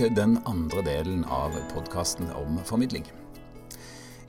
til 0.00 0.14
den 0.16 0.38
andre 0.48 0.80
delen 0.80 1.24
av 1.28 1.52
podkasten 1.74 2.30
om 2.32 2.54
formidling. 2.64 3.04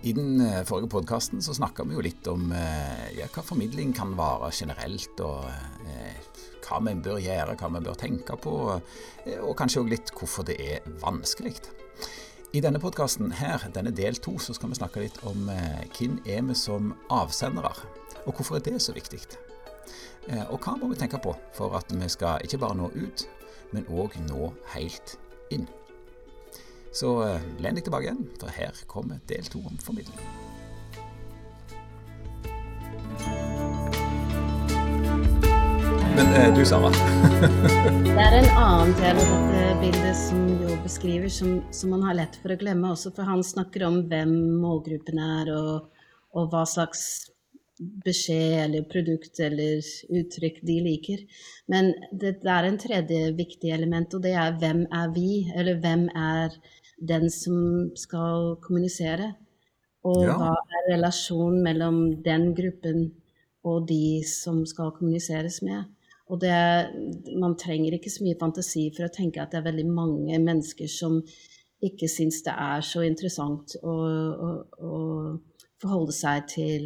I 0.03 0.11
den 0.17 0.41
eh, 0.43 0.65
forrige 0.67 0.89
podkasten 0.91 1.39
så 1.39 1.53
snakka 1.55 1.85
vi 1.87 1.95
jo 1.95 2.03
litt 2.03 2.27
om 2.27 2.49
eh, 2.51 3.05
ja, 3.15 3.29
hva 3.31 3.43
formidling 3.45 3.93
kan 3.95 4.11
være 4.17 4.49
generelt, 4.57 5.21
og 5.23 5.45
eh, 5.85 6.17
hva 6.65 6.81
vi 6.83 6.95
bør 7.05 7.21
gjøre, 7.23 7.55
hva 7.55 7.69
vi 7.77 7.83
bør 7.87 8.01
tenke 8.01 8.35
på, 8.43 8.57
eh, 9.23 9.39
og 9.39 9.55
kanskje 9.61 9.85
òg 9.85 9.93
litt 9.93 10.11
hvorfor 10.17 10.49
det 10.49 10.57
er 10.59 10.91
vanskelig. 11.05 11.55
I 12.51 12.65
denne 12.67 12.83
podkasten 12.83 13.31
her, 13.39 13.63
denne 13.71 13.95
del 13.95 14.19
to, 14.19 14.35
så 14.43 14.57
skal 14.57 14.73
vi 14.73 14.81
snakke 14.81 15.05
litt 15.05 15.23
om 15.23 15.47
eh, 15.55 15.87
hvem 15.95 16.19
er 16.25 16.43
vi 16.51 16.59
som 16.65 16.91
avsendere, 17.15 17.71
og 18.25 18.33
hvorfor 18.33 18.59
er 18.59 18.67
det 18.67 18.81
så 18.83 18.97
viktig. 18.97 19.23
Og 20.51 20.59
hva 20.59 20.75
må 20.75 20.91
vi 20.91 20.99
tenke 20.99 21.17
på 21.23 21.31
for 21.55 21.79
at 21.79 21.95
vi 21.95 22.11
skal 22.11 22.43
ikke 22.43 22.59
bare 22.59 22.81
nå 22.83 22.91
ut, 22.91 23.27
men 23.71 23.87
òg 23.87 24.19
nå 24.27 24.51
helt 24.75 25.20
inn. 25.57 25.67
Så 26.91 27.15
uh, 27.23 27.39
len 27.63 27.77
deg 27.77 27.85
tilbake 27.87 28.09
igjen, 28.09 28.25
for 28.39 28.51
her 28.51 28.75
kommer 28.91 29.21
del 29.31 29.47
to 29.47 29.61
om 29.63 29.77
formidling. 29.79 30.19
Men 36.17 36.33
uh, 36.35 36.49
du, 36.55 36.65
Sara. 36.67 36.91
det 38.03 38.19
er 38.19 38.37
en 38.41 38.49
annen 38.59 38.91
del 38.99 39.21
av 39.23 39.31
dette 39.31 39.63
bildet 39.81 40.17
som 40.19 40.43
Jo 40.59 40.75
beskriver, 40.83 41.31
som, 41.31 41.61
som, 41.71 41.93
man 41.95 42.03
har 42.09 42.19
lett 42.19 42.35
for 42.43 42.51
å 42.51 42.59
glemme 42.59 42.91
også, 42.91 43.13
for 43.15 43.27
han 43.29 43.43
snakker 43.45 43.87
om 43.87 44.01
hvem 44.11 44.33
målgruppen 44.59 45.21
er, 45.23 45.53
og, 45.55 46.09
og 46.35 46.51
hva 46.51 46.65
slags 46.67 47.31
beskjed 48.05 48.57
eller 48.65 48.85
produkt 48.89 49.39
eller 49.41 49.81
uttrykk 50.19 50.59
de 50.67 50.77
liker. 50.85 51.23
Men 51.71 51.93
det, 52.11 52.37
det, 52.43 52.51
er 52.53 52.67
en 52.67 52.79
tredje 52.81 53.31
viktig 53.37 53.71
element, 53.73 54.13
og 54.13 54.25
det 54.25 54.35
er 54.37 54.57
hvem 54.61 54.83
er 54.87 55.13
vi? 55.15 55.29
Eller 55.55 55.79
hvem 55.81 56.07
er 56.15 56.57
den 57.01 57.29
som 57.33 57.89
skal 57.97 58.55
kommunisere? 58.61 59.33
Og 60.07 60.25
ja. 60.25 60.35
hva 60.37 60.53
er 60.53 60.91
relasjonen 60.95 61.61
mellom 61.65 62.03
den 62.25 62.51
gruppen 62.57 63.09
og 63.67 63.87
de 63.89 64.21
som 64.25 64.63
skal 64.65 64.93
kommuniseres 64.97 65.61
med? 65.65 65.89
Og 66.31 66.39
det, 66.41 66.53
man 67.41 67.57
trenger 67.59 67.97
ikke 67.97 68.11
så 68.13 68.23
mye 68.23 68.39
fantasi 68.39 68.87
for 68.95 69.05
å 69.05 69.13
tenke 69.13 69.41
at 69.41 69.51
det 69.51 69.59
er 69.59 69.67
veldig 69.67 69.87
mange 69.91 70.37
mennesker 70.39 70.89
som 70.89 71.19
ikke 71.81 72.07
syns 72.09 72.43
det 72.45 72.53
er 72.53 72.85
så 72.85 73.01
interessant 73.03 73.73
å, 73.81 73.95
å, 74.47 74.51
å 74.85 74.93
forholde 75.81 76.13
seg 76.15 76.45
til 76.53 76.85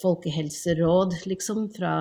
folkehelseråd, 0.00 1.14
liksom, 1.30 1.66
fra 1.74 1.92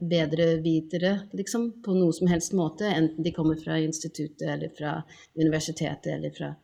bedre 0.00 0.48
vitere, 0.64 1.14
liksom, 1.36 1.70
på 1.84 1.96
noe 1.96 2.14
som 2.16 2.30
helst 2.30 2.54
måte, 2.56 2.88
enten 2.88 3.24
de 3.24 3.32
kommer 3.36 3.58
fra 3.60 3.78
instituttet 3.82 4.46
eller 4.48 4.72
fra 4.78 4.98
universitetet 5.38 6.12
eller 6.14 6.34
fra 6.34 6.54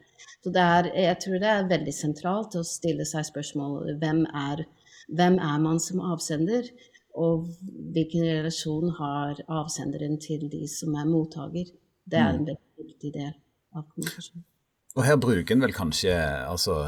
Så 0.45 0.53
er, 0.61 0.91
jeg 0.97 1.21
tror 1.21 1.41
det 1.41 1.51
er 1.51 1.69
veldig 1.69 1.93
sentralt 1.93 2.57
å 2.57 2.65
stille 2.65 3.05
seg 3.09 3.27
spørsmål 3.29 3.95
hvem 4.01 4.25
er, 4.29 4.65
hvem 5.09 5.39
er 5.41 5.63
man 5.65 5.81
som 5.81 6.03
avsender, 6.05 6.69
og 7.15 7.47
hvilken 7.95 8.25
relasjon 8.27 8.91
har 8.99 9.45
avsenderen 9.47 10.19
til 10.21 10.49
de 10.51 10.65
som 10.71 10.97
er 10.99 11.07
mottaker. 11.07 11.71
Det 12.05 12.19
er 12.19 12.33
en 12.33 12.43
mm. 12.43 12.49
veldig 12.51 12.89
viktig 12.89 13.15
del 13.15 13.33
av 13.75 13.87
kommunikasjonen. 13.87 14.49
Og 14.95 15.03
her 15.03 15.19
bruker 15.19 15.57
en 15.57 15.65
vel 15.65 15.75
kanskje 15.75 16.15
altså, 16.47 16.79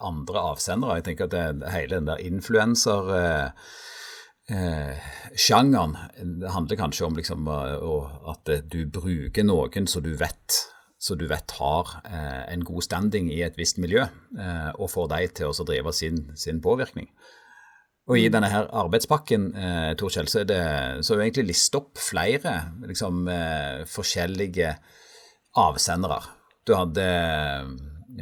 andre 0.00 0.44
avsendere. 0.52 0.98
Jeg 1.00 1.08
tenker 1.10 1.28
at 1.28 1.34
det, 1.34 1.72
hele 1.74 1.98
den 1.98 2.08
der 2.08 2.22
influenser 2.24 3.10
eh, 3.16 3.48
det 4.52 6.50
handler 6.50 6.76
kanskje 6.76 7.06
om 7.06 7.16
liksom, 7.16 7.46
at 7.48 8.50
du 8.72 8.80
bruker 8.90 9.46
noen 9.46 9.86
som 9.86 10.02
du 10.02 10.14
vet 10.18 10.62
så 11.02 11.16
du 11.18 11.24
vet 11.26 11.50
har 11.58 11.88
eh, 12.06 12.42
en 12.52 12.62
god 12.62 12.84
standing 12.86 13.30
i 13.34 13.40
et 13.42 13.56
visst 13.58 13.80
miljø, 13.82 14.04
eh, 14.38 14.68
og 14.76 14.90
får 14.92 15.08
deg 15.10 15.32
til 15.34 15.50
å 15.50 15.64
drive 15.66 15.90
sin, 15.98 16.20
sin, 16.38 16.60
påvirkning. 16.62 17.08
Og 18.06 18.18
I 18.20 18.28
denne 18.30 18.50
her 18.50 18.68
arbeidspakken 18.84 19.48
eh, 19.50 19.88
Tor 19.98 20.14
Kjell, 20.14 20.30
så 20.30 20.42
er 20.42 20.46
det 20.46 20.62
så 21.02 21.16
er 21.16 21.24
egentlig 21.24 21.48
listet 21.50 21.80
opp 21.80 21.98
flere 21.98 22.54
liksom, 22.86 23.26
eh, 23.34 23.82
forskjellige 23.90 24.76
avsendere 25.58 26.20
du 26.66 26.74
hadde 26.76 27.04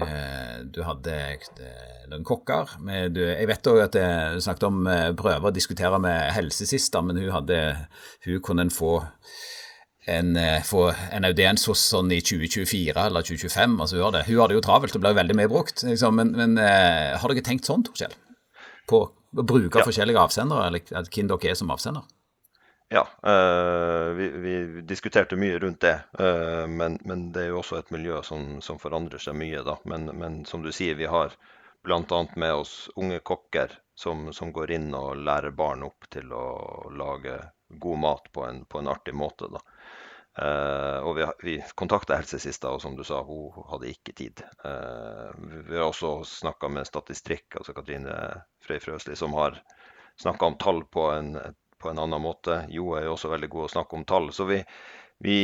eh, 0.00 0.56
du 0.72 0.82
hadde 0.86 1.14
eh, 1.14 2.02
noen 2.10 2.26
kokker. 2.26 2.76
Med, 2.86 3.14
du, 3.16 3.22
jeg 3.26 3.48
vet 3.50 3.70
òg 3.72 3.84
at 3.84 3.96
du 3.96 4.42
snakket 4.44 4.68
om 4.70 4.82
eh, 4.90 5.08
prøver 5.18 5.50
å 5.50 5.54
diskutere 5.54 6.00
med 6.02 6.30
helsesista, 6.36 7.02
men 7.04 7.20
hun, 7.20 7.30
hadde, 7.34 7.60
hun 8.26 8.44
kunne 8.44 8.68
en 8.68 8.74
få 8.74 8.98
en, 10.10 10.32
få 10.66 10.86
en 11.12 11.26
audiens 11.28 11.66
hos 11.68 11.82
sånn 11.92 12.08
i 12.16 12.22
2024 12.24 12.96
eller 13.04 13.26
2025. 13.26 13.76
altså 13.84 14.00
Hun, 14.00 14.14
det. 14.16 14.24
hun 14.30 14.40
har 14.40 14.50
det 14.50 14.56
jo 14.56 14.62
travelt 14.64 14.96
og 14.96 15.04
blir 15.04 15.18
veldig 15.18 15.36
mye 15.38 15.50
brukt. 15.52 15.84
Liksom. 15.86 16.16
Men, 16.16 16.32
men 16.34 16.56
har 16.58 17.30
dere 17.30 17.44
tenkt 17.46 17.68
sånn, 17.68 17.84
Torkjell? 17.86 18.16
På 18.90 19.04
å 19.06 19.44
bruke 19.46 19.78
ja. 19.78 19.86
forskjellige 19.86 20.24
avsendere, 20.24 20.66
eller 20.66 21.12
hvem 21.12 21.28
dere 21.30 21.52
er 21.52 21.60
som 21.60 21.70
avsender? 21.70 22.08
Ja, 22.92 23.08
uh, 23.26 24.10
vi, 24.14 24.28
vi, 24.28 24.80
diskuterte 24.80 25.36
mye 25.36 25.58
rundt 25.58 25.80
det. 25.80 26.00
Uh, 26.18 26.66
men, 26.66 26.98
men, 27.04 27.28
det 27.32 27.44
er 27.44 27.52
jo 27.52 27.60
også 27.60 27.76
et 27.78 27.92
miljø 27.94 28.16
som, 28.26 28.56
som 28.66 28.80
forandrer 28.82 29.22
seg 29.22 29.36
mye. 29.38 29.60
da. 29.62 29.76
Men, 29.86 30.10
men, 30.18 30.40
som 30.44 30.64
du 30.64 30.72
sier, 30.74 30.96
vi 30.98 31.06
har 31.06 31.36
bl.a. 31.86 32.18
med 32.34 32.54
oss 32.54 32.90
unge 32.98 33.20
kokker 33.22 33.76
som, 33.94 34.32
som, 34.34 34.50
går 34.52 34.74
inn 34.74 34.88
og 34.98 35.22
lærer 35.22 35.54
barn 35.54 35.86
opp 35.86 36.10
til 36.10 36.34
å 36.34 36.42
lage 36.90 37.36
god 37.70 38.02
mat 38.02 38.26
på 38.34 38.48
en, 38.48 38.64
på 38.66 38.82
en 38.82 38.90
artig 38.90 39.14
måte. 39.14 39.46
da. 39.54 39.62
Uh, 40.42 40.98
og 41.06 41.14
vi, 41.20 41.30
vi 41.46 41.56
kontakta 41.78 42.18
helsesista, 42.18 42.74
og 42.74 42.82
som 42.82 42.98
du 42.98 43.06
sa, 43.06 43.22
hun 43.22 43.54
hadde 43.70 43.94
ikke 43.94 44.18
tid. 44.18 44.42
vi 44.66 45.78
har 45.78 45.86
også 45.86 46.24
snakka 46.26 46.74
med 46.74 46.90
Statistikk, 46.90 47.54
altså 47.54 47.78
Katrine 47.78 48.18
Frøy 48.66 48.82
Frøsli, 48.82 49.14
som 49.14 49.38
har 49.38 49.62
snakka 50.18 50.50
om 50.50 50.58
tall 50.58 50.88
på 50.90 51.06
en, 51.14 51.36
på 51.80 51.90
en 51.90 52.00
annen 52.02 52.22
måte. 52.22 52.64
Jo 52.70 52.92
er 52.96 53.06
jo 53.08 53.16
også 53.16 53.32
veldig 53.32 53.48
god 53.52 53.66
å 53.66 53.72
snakke 53.74 53.96
om 53.96 54.06
tall. 54.08 54.28
Så 54.36 54.46
vi, 54.48 54.60
vi, 55.24 55.38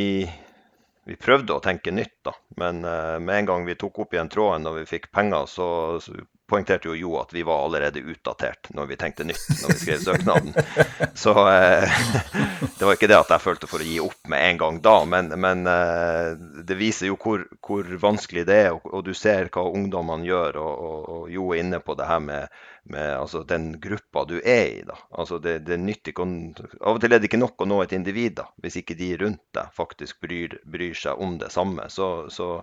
vi 1.09 1.19
prøvde 1.21 1.57
å 1.57 1.65
tenke 1.65 1.95
nytt, 1.95 2.19
da. 2.29 2.37
Men 2.61 2.85
uh, 2.85 3.17
med 3.23 3.43
en 3.43 3.51
gang 3.53 3.69
vi 3.69 3.79
tok 3.81 4.05
opp 4.05 4.17
igjen 4.17 4.31
tråden 4.33 4.69
og 4.69 4.81
vi 4.81 4.89
fikk 4.91 5.11
penger, 5.15 5.49
så, 5.51 5.69
så 6.03 6.17
poengterte 6.49 6.91
jo 6.91 6.97
Jo 6.97 7.17
at 7.21 7.33
vi 7.34 7.43
var 7.47 7.65
allerede 7.65 8.03
utdatert 8.03 8.71
når 8.75 8.91
vi 8.91 8.99
tenkte 9.01 9.27
nytt 9.27 9.49
når 9.62 9.73
vi 9.73 9.79
skrev 9.81 10.05
søknaden. 10.05 10.55
Så 11.23 11.34
eh, 11.51 11.99
det 12.79 12.87
var 12.87 12.95
ikke 12.95 13.11
det 13.11 13.19
at 13.19 13.34
jeg 13.34 13.45
følte 13.45 13.71
for 13.71 13.83
å 13.83 13.89
gi 13.89 13.99
opp 14.03 14.31
med 14.31 14.45
en 14.51 14.62
gang 14.62 14.81
da, 14.84 14.97
men, 15.09 15.33
men 15.41 15.67
eh, 15.71 16.33
det 16.67 16.79
viser 16.79 17.11
jo 17.11 17.19
hvor, 17.21 17.47
hvor, 17.65 17.91
vanskelig 18.03 18.47
det 18.49 18.61
er, 18.69 18.71
og, 18.77 18.87
og 18.93 19.05
du 19.07 19.12
ser 19.17 19.51
hva 19.53 19.67
ungdommene 19.71 20.27
gjør. 20.29 20.62
Og, 20.62 20.73
og, 20.89 21.12
og 21.17 21.29
Jo 21.33 21.51
er 21.53 21.65
inne 21.65 21.83
på 21.84 21.99
det 21.99 22.09
her 22.09 22.23
med 22.23 22.57
med 22.89 23.17
altså, 23.17 23.43
den 23.43 23.81
gruppa 23.81 24.25
du 24.25 24.37
er 24.45 24.67
i. 24.67 24.83
Da. 24.87 24.97
Altså, 25.11 25.39
det, 25.39 25.59
det 25.67 25.78
ikke, 25.91 26.23
av 26.23 26.97
og 26.97 27.01
til 27.03 27.13
er 27.13 27.21
det 27.21 27.31
ikke 27.31 27.41
nok 27.41 27.63
å 27.63 27.69
nå 27.69 27.81
et 27.83 27.95
individ 27.97 28.39
da, 28.41 28.47
hvis 28.63 28.78
ikke 28.81 28.97
de 28.99 29.13
rundt 29.23 29.43
deg 29.57 29.73
faktisk 29.75 30.21
bryr, 30.23 30.59
bryr 30.65 30.95
seg 30.95 31.23
om 31.23 31.37
det 31.41 31.51
samme. 31.55 31.89
Så, 31.93 32.28
så, 32.33 32.61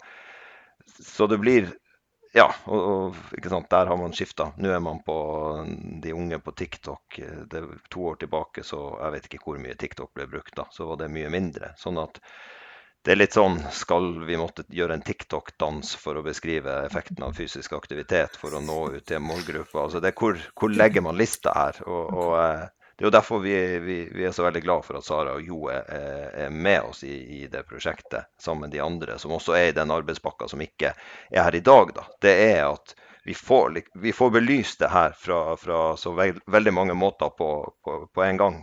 så 1.00 1.28
det 1.28 1.42
blir 1.44 1.74
Ja, 2.34 2.48
og, 2.66 2.84
og, 2.90 3.18
der 3.70 3.86
har 3.86 3.98
man 3.98 4.14
skifta. 4.18 4.48
Nå 4.58 4.72
er 4.74 4.82
man 4.82 5.04
på 5.06 5.16
de 6.02 6.14
unge 6.18 6.40
på 6.42 6.52
TikTok. 6.58 7.20
Det, 7.52 7.62
to 7.94 8.08
år 8.10 8.18
tilbake 8.24 8.64
så 8.66 8.80
jeg 9.04 9.14
vet 9.14 9.28
ikke 9.30 9.42
hvor 9.46 9.60
mye 9.62 9.78
TikTok 9.78 10.16
ble 10.18 10.26
brukt 10.32 10.56
da, 10.58 10.66
så 10.74 10.88
var 10.90 11.04
det 11.04 11.12
mye 11.14 11.30
mindre. 11.30 11.76
sånn 11.78 12.02
at 12.02 12.18
det 13.04 13.12
er 13.12 13.20
litt 13.20 13.36
sånn 13.36 13.58
Skal 13.76 14.06
vi 14.26 14.38
måtte 14.40 14.64
gjøre 14.72 14.96
en 14.96 15.04
TikTok-dans 15.04 15.94
for 16.00 16.18
å 16.18 16.24
beskrive 16.26 16.80
effekten 16.88 17.26
av 17.26 17.36
fysisk 17.38 17.76
aktivitet 17.76 18.38
for 18.40 18.56
å 18.56 18.64
nå 18.64 18.80
ut 18.96 19.06
til 19.06 19.20
en 19.20 19.28
målgruppe? 19.28 19.78
Altså 19.78 20.02
det 20.02 20.14
er 20.14 20.18
hvor, 20.18 20.40
hvor 20.58 20.74
legger 20.74 21.06
man 21.06 21.20
lista 21.20 21.54
her? 21.54 21.84
Og, 21.86 22.16
og, 22.18 22.34
eh, 22.40 22.83
det 22.96 23.04
er 23.04 23.08
jo 23.08 23.14
derfor 23.16 23.40
vi, 23.42 23.54
vi, 23.82 23.96
vi, 24.14 24.26
er 24.26 24.32
så 24.36 24.44
veldig 24.46 24.62
glad 24.62 24.86
for 24.86 25.00
at 25.00 25.06
Sara 25.06 25.38
og 25.38 25.48
Jo 25.48 25.70
er, 25.74 25.88
er 26.46 26.52
med 26.54 26.92
oss 26.92 27.02
i, 27.04 27.16
i, 27.40 27.48
det 27.50 27.64
prosjektet, 27.70 28.30
sammen 28.40 28.68
med 28.68 28.76
de 28.76 28.84
andre 28.84 29.18
som 29.20 29.34
også 29.34 29.56
er 29.58 29.72
i 29.72 29.78
den 29.78 29.92
arbeidspakka 29.92 30.48
som 30.52 30.62
ikke 30.62 30.94
er 31.32 31.42
her 31.42 31.56
i 31.58 31.64
dag. 31.66 31.96
Da. 31.96 32.06
Det 32.22 32.36
er 32.52 32.68
at 32.68 32.94
vi 33.26 33.34
får, 33.34 33.80
vi 34.04 34.14
får 34.14 34.30
belyst 34.36 34.84
det 34.84 34.92
her 34.94 35.16
fra, 35.18 35.58
fra 35.58 35.82
så 35.98 36.14
veld, 36.14 36.44
veldig 36.46 36.74
mange 36.74 36.94
måter 36.94 37.34
på, 37.34 37.50
på, 37.84 37.98
på 38.14 38.24
en 38.24 38.38
gang 38.38 38.62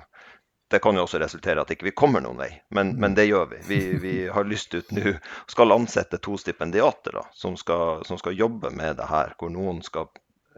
det 0.70 0.78
kan 0.78 0.96
jo 0.96 1.02
også 1.02 1.18
resultere 1.18 1.58
i 1.58 1.60
at 1.64 1.70
ikke 1.74 1.88
vi 1.88 1.90
ikke 1.90 1.98
kommer 2.04 2.22
noen 2.22 2.38
vei, 2.38 2.50
men, 2.70 2.92
mm. 2.94 3.00
men 3.02 3.14
det 3.18 3.26
gjør 3.26 3.48
vi. 3.50 3.56
vi. 3.66 3.78
vi. 3.98 4.12
har 4.30 4.46
lyst 4.46 4.74
ut 4.74 4.92
nå, 4.94 5.16
skal 5.50 5.74
ansette 5.74 6.20
to 6.22 6.36
stipendiater 6.38 7.18
da, 7.18 7.24
som 7.34 7.56
skal, 7.58 8.04
som 8.06 8.20
skal, 8.20 8.38
jobbe 8.38 8.70
med 8.70 9.00
det 9.00 9.08
her. 9.10 9.34
hvor 9.38 9.82
skal, 9.82 10.06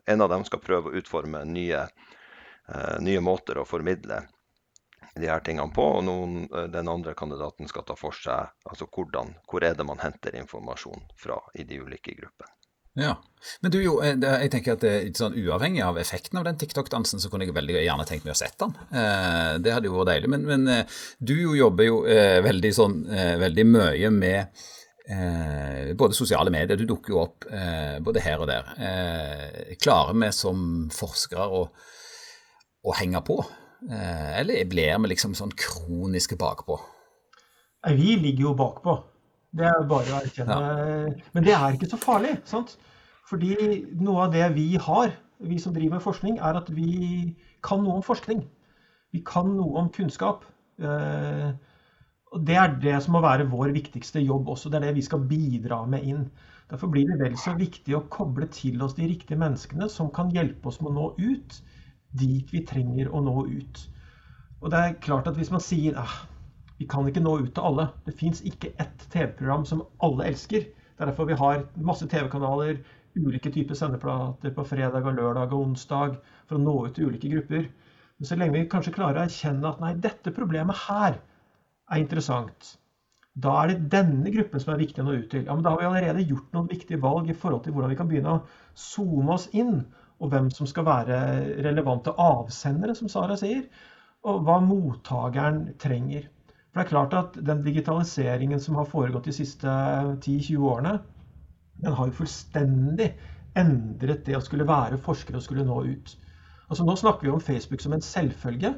En 0.04 0.20
av 0.20 0.28
dem 0.28 0.44
skal 0.44 0.60
prøve 0.60 0.90
å 0.90 1.00
utforme 1.00 1.44
nye, 1.48 1.86
nye 3.02 3.20
måter 3.20 3.58
å 3.58 3.66
formidle 3.66 4.22
de 5.14 5.28
her 5.28 5.42
tingene 5.44 5.72
på, 5.74 5.84
og 5.98 6.04
noen, 6.06 6.46
uh, 6.54 6.64
den 6.72 6.88
andre 6.88 7.14
kandidaten 7.18 7.68
skal 7.68 7.84
ta 7.88 7.96
for 7.98 8.16
seg 8.16 8.52
altså 8.68 8.88
hvordan, 8.88 9.34
hvor 9.50 9.64
er 9.66 9.76
det 9.76 9.86
man 9.88 10.00
henter 10.00 10.36
informasjon 10.38 11.04
fra 11.20 11.36
i 11.58 11.66
de 11.68 11.80
ulike 11.82 12.16
gruppene. 12.16 12.54
Ja, 12.94 13.14
Men 13.64 13.72
du 13.72 13.78
jo, 13.80 13.94
eh, 14.04 14.18
jeg 14.20 14.50
tenker 14.52 14.74
at 14.74 14.82
sånn 15.16 15.32
Uavhengig 15.40 15.80
av 15.80 15.96
effekten 15.96 16.36
av 16.36 16.44
den 16.44 16.58
TikTok-dansen, 16.60 17.22
så 17.22 17.30
kunne 17.32 17.46
jeg 17.46 17.54
veldig 17.56 17.78
gjerne 17.78 18.04
tenkt 18.04 18.26
meg 18.26 18.34
å 18.34 18.36
sette 18.36 18.66
den. 18.66 18.74
Eh, 18.92 19.52
det 19.64 19.72
hadde 19.72 19.88
jo 19.88 19.94
vært 19.96 20.10
deilig. 20.10 20.28
Men, 20.34 20.44
men, 20.44 20.66
eh, 20.68 20.98
du 21.16 21.32
jo 21.38 21.54
jobber 21.56 21.88
jo 21.88 22.02
veldig, 22.04 22.72
sånn, 22.76 22.98
veldig 23.40 23.64
mye 23.70 24.10
med 24.12 24.60
eh, 25.08 25.94
både 25.96 26.14
sosiale 26.14 26.52
medier, 26.52 26.76
du 26.76 26.84
dukker 26.84 27.14
jo 27.14 27.22
opp 27.22 27.48
eh, 27.48 27.96
både 28.04 28.22
her 28.28 28.44
og 28.44 28.52
der. 28.52 28.68
Eh, 28.76 29.72
klarer 29.80 30.20
vi 30.20 30.28
som 30.36 30.90
forskere 30.92 31.48
å, 31.48 31.64
å 32.82 32.94
henge 32.98 33.22
på, 33.26 33.38
eh, 33.90 34.40
eller 34.40 34.64
blir 34.70 34.98
vi 34.98 35.12
liksom 35.14 35.36
sånn 35.38 35.54
kroniske 35.54 36.38
bakpå? 36.38 36.78
Vi 37.90 38.16
ligger 38.16 38.50
jo 38.50 38.54
bakpå. 38.58 38.96
Det 39.52 39.66
er 39.68 39.84
bare 39.88 40.14
å 40.14 40.20
erkjenne. 40.22 40.56
Ja. 40.56 41.26
Men 41.34 41.44
det 41.44 41.54
er 41.54 41.74
ikke 41.76 41.90
så 41.90 41.98
farlig. 42.00 42.38
sant? 42.48 42.76
Fordi 43.28 43.54
noe 44.00 44.26
av 44.26 44.32
det 44.32 44.46
vi 44.54 44.76
har, 44.76 45.12
vi 45.42 45.58
som 45.58 45.74
driver 45.74 45.98
med 45.98 46.04
forskning, 46.04 46.38
er 46.38 46.58
at 46.60 46.70
vi 46.72 47.34
kan 47.64 47.82
noe 47.82 47.98
om 48.00 48.06
forskning. 48.06 48.46
Vi 49.12 49.20
kan 49.26 49.50
noe 49.56 49.82
om 49.82 49.90
kunnskap. 49.92 50.46
Eh, 50.80 51.52
og 52.32 52.46
Det 52.48 52.56
er 52.56 52.78
det 52.80 53.02
som 53.04 53.12
må 53.12 53.20
være 53.20 53.50
vår 53.50 53.74
viktigste 53.76 54.22
jobb 54.22 54.48
også. 54.48 54.70
Det 54.70 54.80
er 54.80 54.86
det 54.88 54.96
vi 54.96 55.04
skal 55.04 55.26
bidra 55.28 55.84
med 55.84 56.06
inn. 56.08 56.30
Derfor 56.70 56.88
blir 56.88 57.04
det 57.10 57.18
vel 57.20 57.36
så 57.36 57.52
viktig 57.58 57.92
å 57.96 58.06
koble 58.08 58.48
til 58.48 58.80
oss 58.82 58.96
de 58.96 59.04
riktige 59.10 59.36
menneskene 59.36 59.90
som 59.92 60.08
kan 60.10 60.30
hjelpe 60.32 60.70
oss 60.70 60.80
med 60.80 60.94
å 60.94 60.96
nå 60.96 61.08
ut 61.20 61.58
dit 62.18 62.52
vi 62.52 62.64
trenger 62.68 63.10
å 63.12 63.22
nå 63.24 63.46
ut. 63.48 63.82
Og 64.62 64.70
det 64.70 64.78
er 64.78 65.00
klart 65.02 65.26
at 65.26 65.38
Hvis 65.38 65.50
man 65.50 65.62
sier 65.64 65.96
ah, 65.98 66.12
vi 66.82 66.88
kan 66.90 67.06
ikke 67.06 67.22
nå 67.22 67.36
ut 67.44 67.52
til 67.54 67.62
alle. 67.68 67.86
Det 68.06 68.16
fins 68.18 68.40
ikke 68.48 68.72
ett 68.82 69.04
TV-program 69.12 69.64
som 69.68 69.84
alle 70.02 70.26
elsker. 70.32 70.64
Det 70.66 71.04
er 71.04 71.10
derfor 71.12 71.28
vi 71.28 71.38
har 71.38 71.62
masse 71.88 72.08
TV-kanaler, 72.10 72.80
ulike 73.14 73.52
typer 73.54 73.78
sendeplater 73.78 74.54
på 74.56 74.64
fredag 74.66 75.06
og 75.06 75.14
lørdag 75.14 75.52
og 75.52 75.68
onsdag 75.68 76.16
for 76.48 76.58
å 76.58 76.62
nå 76.62 76.74
ut 76.86 76.96
til 76.96 77.12
ulike 77.12 77.30
grupper. 77.30 77.68
Men 78.18 78.28
så 78.28 78.38
lenge 78.38 78.56
vi 78.56 78.64
kanskje 78.72 78.94
klarer 78.96 79.20
å 79.20 79.26
erkjenne 79.28 79.70
at 79.70 79.82
nei, 79.84 79.92
dette 80.08 80.34
problemet 80.34 80.82
her 80.88 81.20
er 81.92 82.02
interessant, 82.02 82.74
da 83.32 83.54
er 83.62 83.72
det 83.72 83.90
denne 83.92 84.32
gruppen 84.32 84.60
som 84.60 84.74
er 84.74 84.82
viktig 84.82 85.04
å 85.04 85.06
nå 85.06 85.16
ut 85.20 85.30
til. 85.32 85.46
Ja, 85.46 85.54
men 85.54 85.64
Da 85.64 85.72
har 85.72 85.80
vi 85.80 85.88
allerede 85.88 86.26
gjort 86.26 86.50
noen 86.52 86.68
viktige 86.68 87.00
valg 87.00 87.30
i 87.30 87.36
forhold 87.36 87.62
til 87.64 87.76
hvordan 87.76 87.92
vi 87.92 87.98
kan 88.00 88.10
begynne 88.10 88.34
å 88.36 88.42
zoome 88.74 89.38
oss 89.38 89.46
inn, 89.56 89.84
og 90.22 90.30
hvem 90.30 90.50
som 90.54 90.68
skal 90.70 90.86
være 90.86 91.16
relevante 91.66 92.14
avsendere, 92.20 92.94
som 92.94 93.10
Sara 93.10 93.36
sier, 93.38 93.66
og 94.22 94.44
hva 94.46 94.60
mottakeren 94.62 95.64
trenger. 95.82 96.28
For 96.70 96.80
det 96.80 96.84
er 96.84 96.92
klart 96.92 97.14
at 97.18 97.38
Den 97.44 97.62
digitaliseringen 97.64 98.60
som 98.62 98.78
har 98.78 98.88
foregått 98.88 99.26
de 99.28 99.34
siste 99.34 99.68
10-20 99.68 100.68
årene, 100.70 100.94
den 101.82 101.96
har 101.98 102.08
jo 102.08 102.14
fullstendig 102.22 103.10
endret 103.58 104.22
det 104.24 104.38
å 104.38 104.44
skulle 104.44 104.68
være 104.68 105.00
forsker 105.00 105.36
og 105.36 105.42
skulle 105.44 105.66
nå 105.66 105.82
ut. 105.90 106.14
Altså 106.70 106.86
Nå 106.86 106.94
snakker 106.96 107.26
vi 107.26 107.32
om 107.34 107.42
Facebook 107.42 107.82
som 107.82 107.92
en 107.92 108.04
selvfølge, 108.04 108.72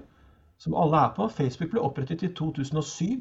som 0.58 0.74
alle 0.74 1.04
er 1.04 1.12
på. 1.14 1.28
Facebook 1.30 1.70
ble 1.74 1.82
opprettet 1.84 2.24
i 2.24 2.32
2007. 2.34 3.20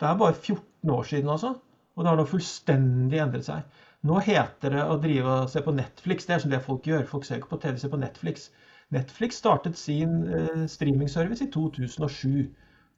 Det 0.00 0.06
er 0.06 0.20
bare 0.20 0.36
14 0.36 0.92
år 0.94 1.08
siden, 1.08 1.30
altså. 1.32 1.54
Og 1.96 2.04
det 2.04 2.10
har 2.12 2.20
nå 2.20 2.26
fullstendig 2.28 3.18
endret 3.18 3.48
seg. 3.48 3.64
Nå 4.08 4.16
heter 4.24 4.72
det 4.72 4.82
å 4.88 4.96
drive 5.00 5.36
og 5.42 5.50
se 5.52 5.60
på 5.64 5.74
Netflix. 5.76 6.24
Det 6.26 6.36
er 6.36 6.42
som 6.44 6.52
det 6.52 6.62
folk 6.64 6.86
gjør. 6.88 7.04
Folk 7.08 7.26
ser 7.28 7.40
ikke 7.40 7.52
på 7.52 7.60
TV, 7.60 7.76
ser 7.80 7.92
på 7.92 8.00
Netflix. 8.00 8.48
Netflix 8.94 9.40
startet 9.42 9.76
sin 9.78 10.22
eh, 10.24 10.64
streamingservice 10.72 11.44
i 11.44 11.50
2007 11.52 12.48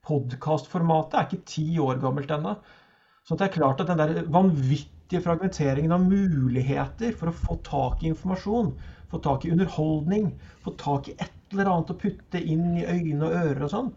podkastformatet 0.06 1.18
er 1.18 1.26
ikke 1.28 1.46
ti 1.46 1.66
år 1.82 2.00
gammelt 2.02 2.30
ennå. 2.34 2.56
Så 3.26 3.38
det 3.38 3.46
er 3.46 3.54
klart 3.54 3.82
at 3.82 3.90
den 3.90 4.00
der 4.00 4.24
vanvittige 4.34 5.22
fragmenteringen 5.22 5.94
av 5.94 6.02
muligheter 6.02 7.14
for 7.18 7.30
å 7.30 7.36
få 7.36 7.58
tak 7.66 8.02
i 8.02 8.10
informasjon, 8.10 8.72
få 9.12 9.20
tak 9.22 9.46
i 9.46 9.52
underholdning, 9.54 10.32
få 10.64 10.74
tak 10.80 11.10
i 11.10 11.16
et 11.18 11.54
eller 11.54 11.70
annet 11.70 11.92
å 11.92 11.98
putte 12.00 12.40
inn 12.40 12.72
i 12.80 12.86
øyne 12.88 13.28
og 13.28 13.36
ører 13.42 13.66
og 13.66 13.72
sånn, 13.74 13.90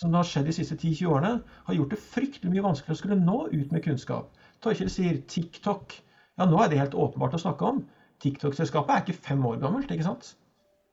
som 0.00 0.14
har 0.16 0.26
skjedd 0.26 0.48
de 0.48 0.54
siste 0.56 0.78
10-20 0.78 1.10
årene, 1.12 1.32
har 1.66 1.76
gjort 1.76 1.94
det 1.94 2.02
fryktelig 2.02 2.54
mye 2.54 2.64
vanskeligere 2.64 2.98
å 2.98 3.00
skulle 3.02 3.20
nå 3.20 3.40
ut 3.52 3.74
med 3.74 3.84
kunnskap. 3.84 4.32
Torkjell 4.64 4.90
sier 4.90 5.20
TikTok. 5.30 5.98
Ja, 6.40 6.46
nå 6.48 6.60
er 6.62 6.70
det 6.72 6.78
helt 6.80 6.96
åpenbart 6.96 7.36
å 7.36 7.42
snakke 7.42 7.68
om. 7.68 7.82
TikTok-selskapet 8.24 8.94
er 8.94 9.02
ikke 9.04 9.24
fem 9.28 9.42
år 9.44 9.58
gammelt, 9.60 9.90
ikke 9.92 10.06
sant? 10.06 10.30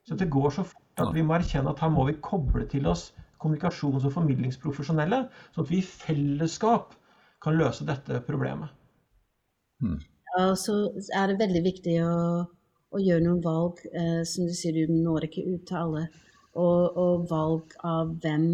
Så 0.08 0.16
det 0.20 0.28
går 0.32 0.52
så 0.56 0.66
fort 0.68 1.04
at 1.04 1.14
vi 1.16 1.24
må 1.24 1.38
erkjenne 1.38 1.72
at 1.72 1.80
her 1.84 1.92
må 1.92 2.04
vi 2.08 2.18
koble 2.24 2.66
til 2.68 2.88
oss 2.92 3.10
kommunikasjons- 3.40 4.04
og 4.08 4.14
formidlingsprofesjonelle, 4.16 5.22
sånn 5.54 5.66
at 5.66 5.72
vi 5.72 5.80
i 5.80 5.88
fellesskap 5.88 6.96
kan 7.44 7.56
løse 7.56 7.86
dette 7.88 8.20
problemet. 8.28 8.72
Mm. 9.84 10.00
Ja, 10.38 10.52
så 10.60 10.78
er 11.16 11.32
det 11.32 11.40
veldig 11.40 11.64
viktig 11.66 11.98
å, 12.04 12.16
å 12.92 13.02
gjøre 13.02 13.26
noen 13.26 13.44
valg. 13.46 13.80
Eh, 13.94 14.24
som 14.28 14.48
du 14.50 14.56
sier, 14.58 14.76
du 14.76 14.96
når 14.96 15.30
ikke 15.30 15.46
ut 15.48 15.68
til 15.70 15.80
alle. 15.80 16.08
Og, 16.58 16.98
og 16.98 17.28
valg 17.30 17.76
av 17.86 18.16
hvem, 18.24 18.48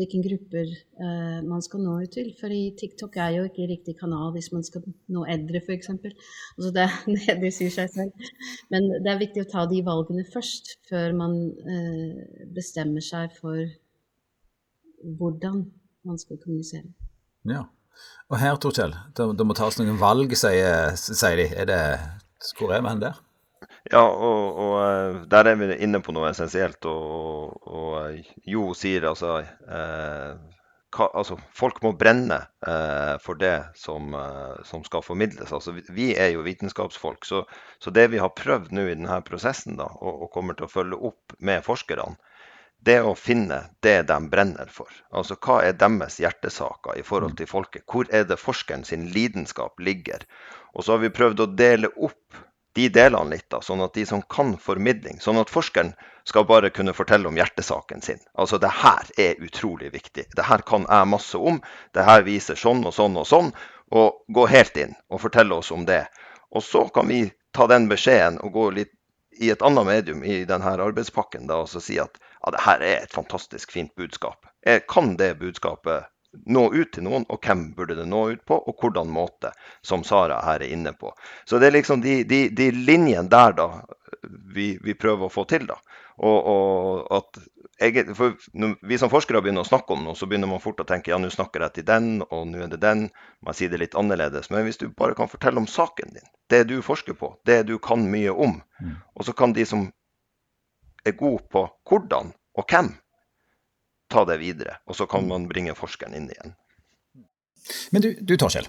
hvilke 0.00 0.20
grupper 0.24 0.70
eh, 0.70 1.40
man 1.46 1.62
skal 1.64 1.82
nå 1.84 1.96
ut 2.02 2.12
til. 2.14 2.30
For 2.38 2.52
TikTok 2.80 3.18
er 3.20 3.36
jo 3.36 3.46
ikke 3.48 3.68
riktig 3.70 3.96
kanal 4.00 4.32
hvis 4.34 4.50
man 4.54 4.64
skal 4.66 4.84
nå 5.12 5.24
eldre, 5.30 5.62
f.eks. 5.62 5.92
Altså 5.92 6.72
det, 6.76 6.88
det 7.44 7.52
sier 7.56 7.74
seg 7.74 7.92
selv. 7.94 8.30
Men 8.72 8.88
det 8.96 9.12
er 9.12 9.22
viktig 9.22 9.44
å 9.44 9.50
ta 9.50 9.66
de 9.70 9.82
valgene 9.86 10.24
først, 10.32 10.76
før 10.90 11.16
man 11.20 11.36
eh, 11.64 12.46
bestemmer 12.56 13.04
seg 13.04 13.36
for 13.38 13.60
hvordan 15.20 15.64
man 16.08 16.20
skal 16.20 16.40
kommunisere. 16.40 16.88
Ja. 17.48 17.66
Og 18.30 18.38
her, 18.40 18.56
Torkjell, 18.60 18.94
det, 19.16 19.26
det 19.36 19.46
må 19.46 19.56
tas 19.56 19.76
noen 19.80 19.98
valg, 20.00 20.32
sier, 20.38 20.94
sier 20.96 21.40
de. 21.40 21.48
Er 21.62 21.68
det, 21.68 21.82
hvor 22.56 22.72
er 22.72 22.84
vi 22.84 22.92
hen 22.92 23.02
der? 23.02 23.18
Ja, 23.88 24.02
og, 24.04 24.58
og, 24.60 24.74
eh, 24.84 25.20
der 25.32 25.48
er 25.48 25.56
vi 25.60 25.72
inne 25.80 26.02
på 26.04 26.12
noe 26.12 26.30
essensielt. 26.30 26.84
Og, 26.88 27.56
og 27.66 28.48
Jo 28.48 28.70
sier 28.76 29.06
altså, 29.08 29.38
eh, 29.40 30.34
hva, 30.96 31.06
altså 31.06 31.38
Folk 31.56 31.80
må 31.84 31.92
brenne 31.98 32.40
eh, 32.66 33.14
for 33.24 33.40
det 33.40 33.54
som, 33.78 34.12
eh, 34.14 34.60
som, 34.68 34.84
skal 34.84 35.04
formidles. 35.06 35.52
Altså, 35.56 35.74
vi 35.88 36.10
er 36.12 36.34
jo 36.34 36.44
vitenskapsfolk. 36.46 37.24
Så, 37.24 37.44
så 37.78 37.94
det 37.94 38.10
vi 38.12 38.20
har 38.22 38.34
prøvd 38.36 38.74
nå 38.76 38.88
i 38.88 38.96
denne 38.96 39.20
prosessen, 39.26 39.78
da, 39.80 39.88
og, 40.00 40.26
og 40.26 40.32
kommer 40.34 40.58
til 40.58 40.68
å 40.68 40.74
følge 40.74 41.00
opp 41.12 41.38
med 41.38 41.64
forskerne, 41.64 42.18
det 42.84 43.00
å 43.04 43.12
finne 43.18 43.58
det 43.84 43.98
de 44.08 44.16
brenner 44.32 44.70
for. 44.72 44.88
Altså 45.12 45.36
hva 45.36 45.58
er 45.66 45.74
deres 45.76 46.16
hjertesaker 46.22 46.96
i 46.96 47.04
forhold 47.04 47.36
til 47.36 47.48
folket? 47.48 47.84
Hvor 47.84 48.08
er 48.08 48.24
det 48.28 48.40
forskeren 48.40 48.86
sin 48.88 49.04
lidenskap 49.12 49.80
ligger? 49.84 50.24
Og 50.72 50.86
så 50.86 50.96
har 50.96 51.02
vi 51.04 51.12
prøvd 51.12 51.44
å 51.44 51.50
dele 51.60 51.90
opp 52.00 52.40
de 52.72 52.86
delene 52.88 53.34
litt, 53.34 53.48
da, 53.50 53.58
sånn 53.64 53.82
at 53.82 53.94
de 53.98 54.04
som 54.06 54.22
kan 54.30 54.54
formidling, 54.58 55.18
sånn 55.20 55.40
at 55.40 55.50
forskeren 55.50 55.92
skal 56.28 56.46
bare 56.46 56.70
kunne 56.70 56.94
fortelle 56.94 57.26
om 57.28 57.38
hjertesaken 57.38 58.02
sin. 58.04 58.20
Altså 58.38 58.60
det 58.62 58.70
her 58.82 59.10
er 59.18 59.42
utrolig 59.42 59.90
viktig. 59.94 60.28
Det 60.36 60.46
her 60.46 60.62
kan 60.66 60.86
jeg 60.86 61.08
masse 61.10 61.38
om. 61.38 61.58
Det 61.96 62.06
her 62.06 62.22
viser 62.26 62.58
sånn 62.60 62.84
og 62.86 62.94
sånn 62.94 63.18
og 63.18 63.26
sånn. 63.26 63.50
Og 63.90 64.22
gå 64.30 64.46
helt 64.46 64.76
inn 64.78 64.94
og 65.10 65.22
fortelle 65.24 65.56
oss 65.58 65.72
om 65.74 65.82
det. 65.88 66.04
Og 66.54 66.62
så 66.62 66.84
kan 66.94 67.10
vi 67.10 67.24
ta 67.56 67.66
den 67.66 67.88
beskjeden 67.90 68.38
og 68.44 68.54
gå 68.54 68.68
litt 68.78 68.94
i 69.40 69.50
et 69.50 69.62
annet 69.66 69.86
medium 69.88 70.22
i 70.22 70.44
denne 70.44 70.76
arbeidspakken 70.76 71.48
da, 71.48 71.62
og 71.64 71.82
si 71.82 71.96
at 71.98 72.18
ja, 72.20 72.52
det 72.52 72.62
her 72.62 72.82
er 72.84 72.96
et 73.00 73.14
fantastisk 73.14 73.72
fint 73.72 73.90
budskap. 73.98 74.46
Kan 74.86 75.16
det 75.16 75.38
budskapet 75.40 76.06
nå 76.46 76.64
ut 76.74 76.92
til 76.94 77.04
noen, 77.06 77.24
og 77.28 77.42
hvem 77.44 77.70
burde 77.76 77.96
det 77.98 78.06
nå 78.08 78.24
ut 78.34 78.42
på, 78.46 78.58
og 78.58 78.82
hvordan 78.82 79.10
måte, 79.10 79.52
som 79.82 80.04
Sara 80.06 80.40
her 80.44 80.62
er 80.62 80.74
inne 80.74 80.92
på. 80.96 81.12
Så 81.44 81.58
det 81.58 81.70
er 81.70 81.78
liksom 81.78 82.04
de, 82.04 82.20
de, 82.28 82.44
de 82.54 82.70
linjene 82.74 83.28
der 83.30 83.56
da 83.58 83.70
vi, 84.54 84.74
vi, 84.82 84.94
prøver 84.94 85.26
å 85.26 85.32
få 85.32 85.46
til. 85.50 85.66
da. 85.70 85.78
Og, 86.20 86.38
og 86.52 87.16
at 87.16 87.40
jeg, 87.80 88.04
for 88.16 88.36
vi 88.86 88.98
som 89.00 89.10
forskere 89.12 89.40
begynner 89.42 89.64
å 89.64 89.70
snakke 89.70 89.94
om 89.94 90.04
noe, 90.04 90.16
så 90.18 90.28
begynner 90.28 90.50
man 90.50 90.62
fort 90.62 90.82
å 90.82 90.88
tenke 90.88 91.12
ja, 91.12 91.18
nå 91.18 91.30
snakker 91.32 91.64
jeg 91.64 91.78
til 91.78 91.86
den, 91.88 92.10
og 92.28 92.50
nå 92.50 92.64
er 92.66 92.72
det 92.72 92.82
den. 92.82 93.06
Man 93.46 93.56
sier 93.56 93.72
det 93.72 93.80
litt 93.80 93.96
annerledes. 93.98 94.50
Men 94.52 94.66
hvis 94.68 94.80
du 94.82 94.90
bare 94.92 95.16
kan 95.18 95.30
fortelle 95.32 95.62
om 95.62 95.70
saken 95.70 96.12
din, 96.16 96.28
det 96.52 96.66
du 96.68 96.80
forsker 96.84 97.16
på, 97.16 97.32
det 97.48 97.62
du 97.70 97.78
kan 97.82 98.04
mye 98.12 98.34
om, 98.34 98.58
mm. 98.82 98.98
og 99.16 99.26
så 99.26 99.34
kan 99.36 99.56
de 99.56 99.64
som 99.66 99.88
er 101.08 101.16
gode 101.16 101.46
på 101.48 101.64
hvordan 101.88 102.34
og 102.58 102.66
hvem, 102.68 102.90
ta 104.10 104.24
det 104.28 104.40
videre. 104.42 104.80
Og 104.90 104.98
så 104.98 105.06
kan 105.10 105.28
man 105.28 105.48
bringe 105.50 105.76
forskeren 105.78 106.16
inn 106.18 106.28
igjen. 106.32 106.56
Men 107.94 108.04
du, 108.04 108.12
du 108.20 108.36
Torkjell. 108.40 108.68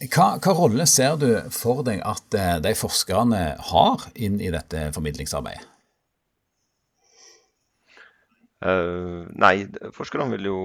Hva, 0.00 0.38
hva, 0.40 0.54
rolle 0.56 0.86
ser 0.88 1.18
du 1.20 1.28
for 1.52 1.82
deg 1.84 2.00
at 2.08 2.36
eh, 2.36 2.54
de 2.64 2.72
forskerne 2.78 3.42
har 3.70 4.06
inn 4.14 4.38
i 4.40 4.52
dette 4.52 4.88
formidlingsarbeidet? 4.96 5.66
Uh, 8.60 9.24
nei, 9.40 9.64
forskerne 9.96 10.34
vil 10.34 10.48
jo 10.50 10.62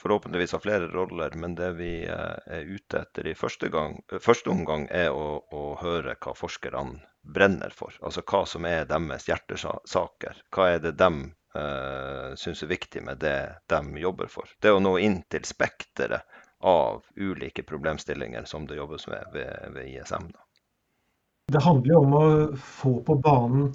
forhåpentligvis 0.00 0.54
ha 0.56 0.60
flere 0.60 0.86
roller, 0.88 1.34
men 1.36 1.56
det 1.56 1.74
vi 1.76 1.90
uh, 2.08 2.36
er 2.48 2.64
ute 2.64 3.02
etter 3.02 3.28
i 3.28 3.34
første, 3.36 3.68
gang, 3.72 3.98
første 4.24 4.52
omgang, 4.52 4.86
er 4.88 5.12
å, 5.12 5.42
å, 5.52 5.64
høre 5.82 6.16
hva 6.16 6.32
forskerne 6.36 7.00
brenner 7.36 7.72
for. 7.76 7.96
Altså 8.00 8.24
hva 8.24 8.44
som 8.48 8.64
er 8.68 8.88
deres 8.88 9.28
hjertesaker. 9.28 10.40
Hva 10.54 10.70
er 10.76 10.84
det 10.84 10.94
de 11.00 11.10
uh, 11.56 12.34
syns 12.38 12.62
er 12.62 12.70
viktig 12.70 13.02
med 13.06 13.20
det 13.24 13.38
de 13.72 14.02
jobber 14.02 14.30
for. 14.32 14.50
Det 14.60 14.72
å 14.72 14.82
nå 14.82 14.96
inn 15.02 15.22
til 15.32 15.46
spekteret 15.48 16.42
av 16.66 17.02
ulike 17.16 17.64
problemstillinger 17.66 18.44
som 18.48 18.66
det 18.66 18.78
jobbes 18.78 19.06
med 19.10 19.32
ved, 19.32 19.72
ved 19.74 19.90
ISM. 19.92 20.30
Da. 20.32 20.44
Det 21.52 21.62
handler 21.62 21.92
jo 21.92 21.98
om 22.02 22.14
å 22.18 22.26
få 22.58 22.96
på 23.06 23.18
banen 23.22 23.68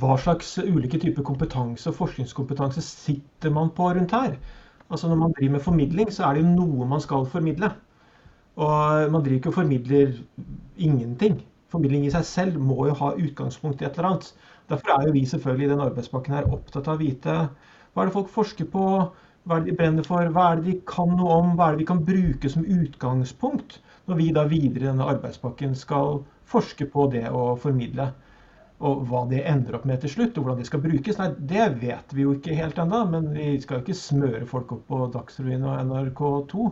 hva 0.00 0.16
slags 0.18 0.56
ulike 0.58 0.98
typer 0.98 1.22
kompetanse 1.26 1.90
og 1.90 1.98
forskningskompetanse 1.98 2.82
sitter 2.82 3.52
man 3.54 3.70
på 3.76 3.90
rundt 3.94 4.14
her. 4.16 4.38
Altså 4.90 5.08
Når 5.08 5.20
man 5.20 5.34
driver 5.36 5.52
med 5.52 5.64
formidling, 5.64 6.12
så 6.12 6.24
er 6.26 6.34
det 6.34 6.44
jo 6.44 6.54
noe 6.54 6.88
man 6.88 7.02
skal 7.02 7.28
formidle. 7.30 7.70
Og 8.56 9.12
man 9.12 9.22
driver 9.22 9.36
ikke 9.38 9.52
og 9.52 9.58
formidler 9.60 10.16
ingenting. 10.76 11.38
Formidling 11.70 12.06
i 12.06 12.12
seg 12.14 12.26
selv 12.26 12.58
må 12.62 12.88
jo 12.88 12.96
ha 12.98 13.14
utgangspunkt 13.18 13.82
i 13.82 13.86
et 13.88 13.96
eller 13.98 14.14
annet. 14.14 14.32
Derfor 14.72 14.94
er 14.94 15.06
jo 15.06 15.14
vi 15.16 15.24
selvfølgelig 15.28 15.66
i 15.68 15.72
den 15.74 15.84
arbeidspakken 15.84 16.34
her 16.38 16.50
opptatt 16.56 16.88
av 16.88 16.96
å 16.96 17.02
vite 17.04 17.36
hva 17.94 18.02
er 18.02 18.08
det 18.08 18.14
folk 18.16 18.30
forsker 18.32 18.66
på, 18.72 18.84
hva 19.44 19.56
er 19.56 19.64
det 19.64 19.70
de 19.72 19.78
brenner 19.78 20.06
for, 20.08 20.30
hva 20.34 20.44
er 20.50 20.60
det 20.60 20.70
de 20.70 20.76
kan 20.88 21.10
noe 21.18 21.34
om, 21.40 21.50
hva 21.58 21.68
er 21.68 21.76
det 21.76 21.84
vi 21.84 21.88
kan 21.90 22.00
bruke 22.08 22.50
som 22.50 22.64
utgangspunkt 22.64 23.76
når 24.08 24.20
vi 24.20 24.28
da 24.36 24.44
videre 24.50 24.86
i 24.86 24.88
denne 24.88 25.08
arbeidspakken 25.12 25.76
skal 25.78 26.22
forske 26.50 26.88
på 26.94 27.06
det 27.12 27.26
og 27.30 27.60
formidle. 27.62 28.08
Og 28.84 29.04
hva 29.08 29.22
det 29.30 29.44
ender 29.48 29.78
opp 29.78 29.84
med 29.88 30.02
til 30.02 30.12
slutt, 30.12 30.36
og 30.36 30.44
hvordan 30.44 30.60
det 30.60 30.66
skal 30.68 30.82
brukes, 30.82 31.20
nei, 31.20 31.28
det 31.52 31.68
vet 31.84 32.16
vi 32.16 32.24
jo 32.26 32.34
ikke 32.36 32.56
helt 32.58 32.80
ennå. 32.82 33.04
Men 33.12 33.30
vi 33.36 33.46
skal 33.62 33.78
jo 33.78 33.84
ikke 33.84 33.96
smøre 34.00 34.48
folk 34.50 34.74
opp 34.76 34.82
på 34.90 34.98
Dagsrevyen 35.14 35.64
og 35.70 35.78
NRK2. 35.86 36.66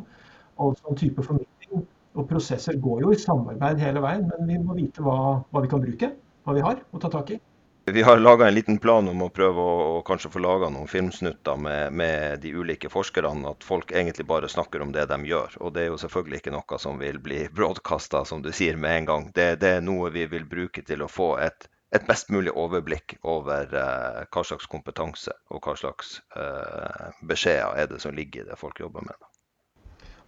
All 0.65 0.75
sånn 0.81 0.99
type 1.01 1.25
formidling 1.25 1.87
og 2.19 2.29
prosesser 2.29 2.77
går 2.83 3.07
jo 3.07 3.15
i 3.15 3.21
samarbeid 3.23 3.81
hele 3.81 4.03
veien, 4.05 4.27
men 4.29 4.51
vi 4.51 4.59
må 4.61 4.77
vite 4.77 5.05
hva, 5.07 5.17
hva 5.49 5.65
vi 5.65 5.73
kan 5.73 5.87
bruke, 5.87 6.13
hva 6.45 6.59
vi 6.59 6.67
har 6.67 6.83
å 6.93 7.01
ta 7.01 7.13
tak 7.15 7.33
i. 7.37 7.41
Vi 7.85 8.03
har 8.03 8.19
laga 8.19 8.49
en 8.49 8.55
liten 8.55 8.79
plan 8.79 9.09
om 9.09 9.23
å 9.25 9.29
prøve 9.35 9.59
å, 9.59 9.79
å 9.97 10.03
kanskje 10.07 10.31
få 10.31 10.39
laga 10.39 10.69
noen 10.71 10.87
filmsnutter 10.87 11.57
med, 11.59 11.93
med, 11.99 12.39
de 12.45 12.53
ulike 12.55 12.87
forskerne. 12.89 13.43
At 13.51 13.67
folk 13.67 13.91
egentlig 13.91 14.27
bare 14.29 14.49
snakker 14.49 14.85
om 14.85 14.93
det 14.95 15.09
de 15.11 15.19
gjør. 15.27 15.57
Og 15.59 15.75
det 15.75 15.83
er 15.83 15.91
jo 15.91 15.99
selvfølgelig 15.99 16.39
ikke 16.39 16.55
noe 16.55 16.79
som 16.79 17.03
vil 17.03 17.19
bli 17.19 17.41
broadcasta, 17.51 18.23
som 18.29 18.45
du 18.45 18.53
sier, 18.55 18.79
med 18.79 19.01
en 19.01 19.11
gang. 19.11 19.27
Det, 19.35 19.49
det, 19.65 19.75
er 19.79 19.83
noe 19.83 20.13
vi 20.15 20.29
vil 20.31 20.47
bruke 20.47 20.87
til 20.87 21.03
å 21.03 21.11
få 21.11 21.33
et, 21.43 21.67
et 21.91 22.07
best 22.07 22.31
mulig 22.31 22.55
overblikk 22.55 23.17
over 23.27 23.75
eh, 23.75 24.23
hva 24.31 24.47
slags 24.47 24.71
kompetanse 24.71 25.35
og 25.51 25.67
hva 25.67 25.75
slags 25.83 26.21
eh, 26.39 27.11
beskjeder 27.27 27.83
er 27.83 27.91
det 27.91 27.99
som 28.07 28.15
ligger 28.15 28.47
i 28.47 28.51
det 28.53 28.63
folk 28.63 28.79
jobber 28.79 29.11
med. 29.11 29.31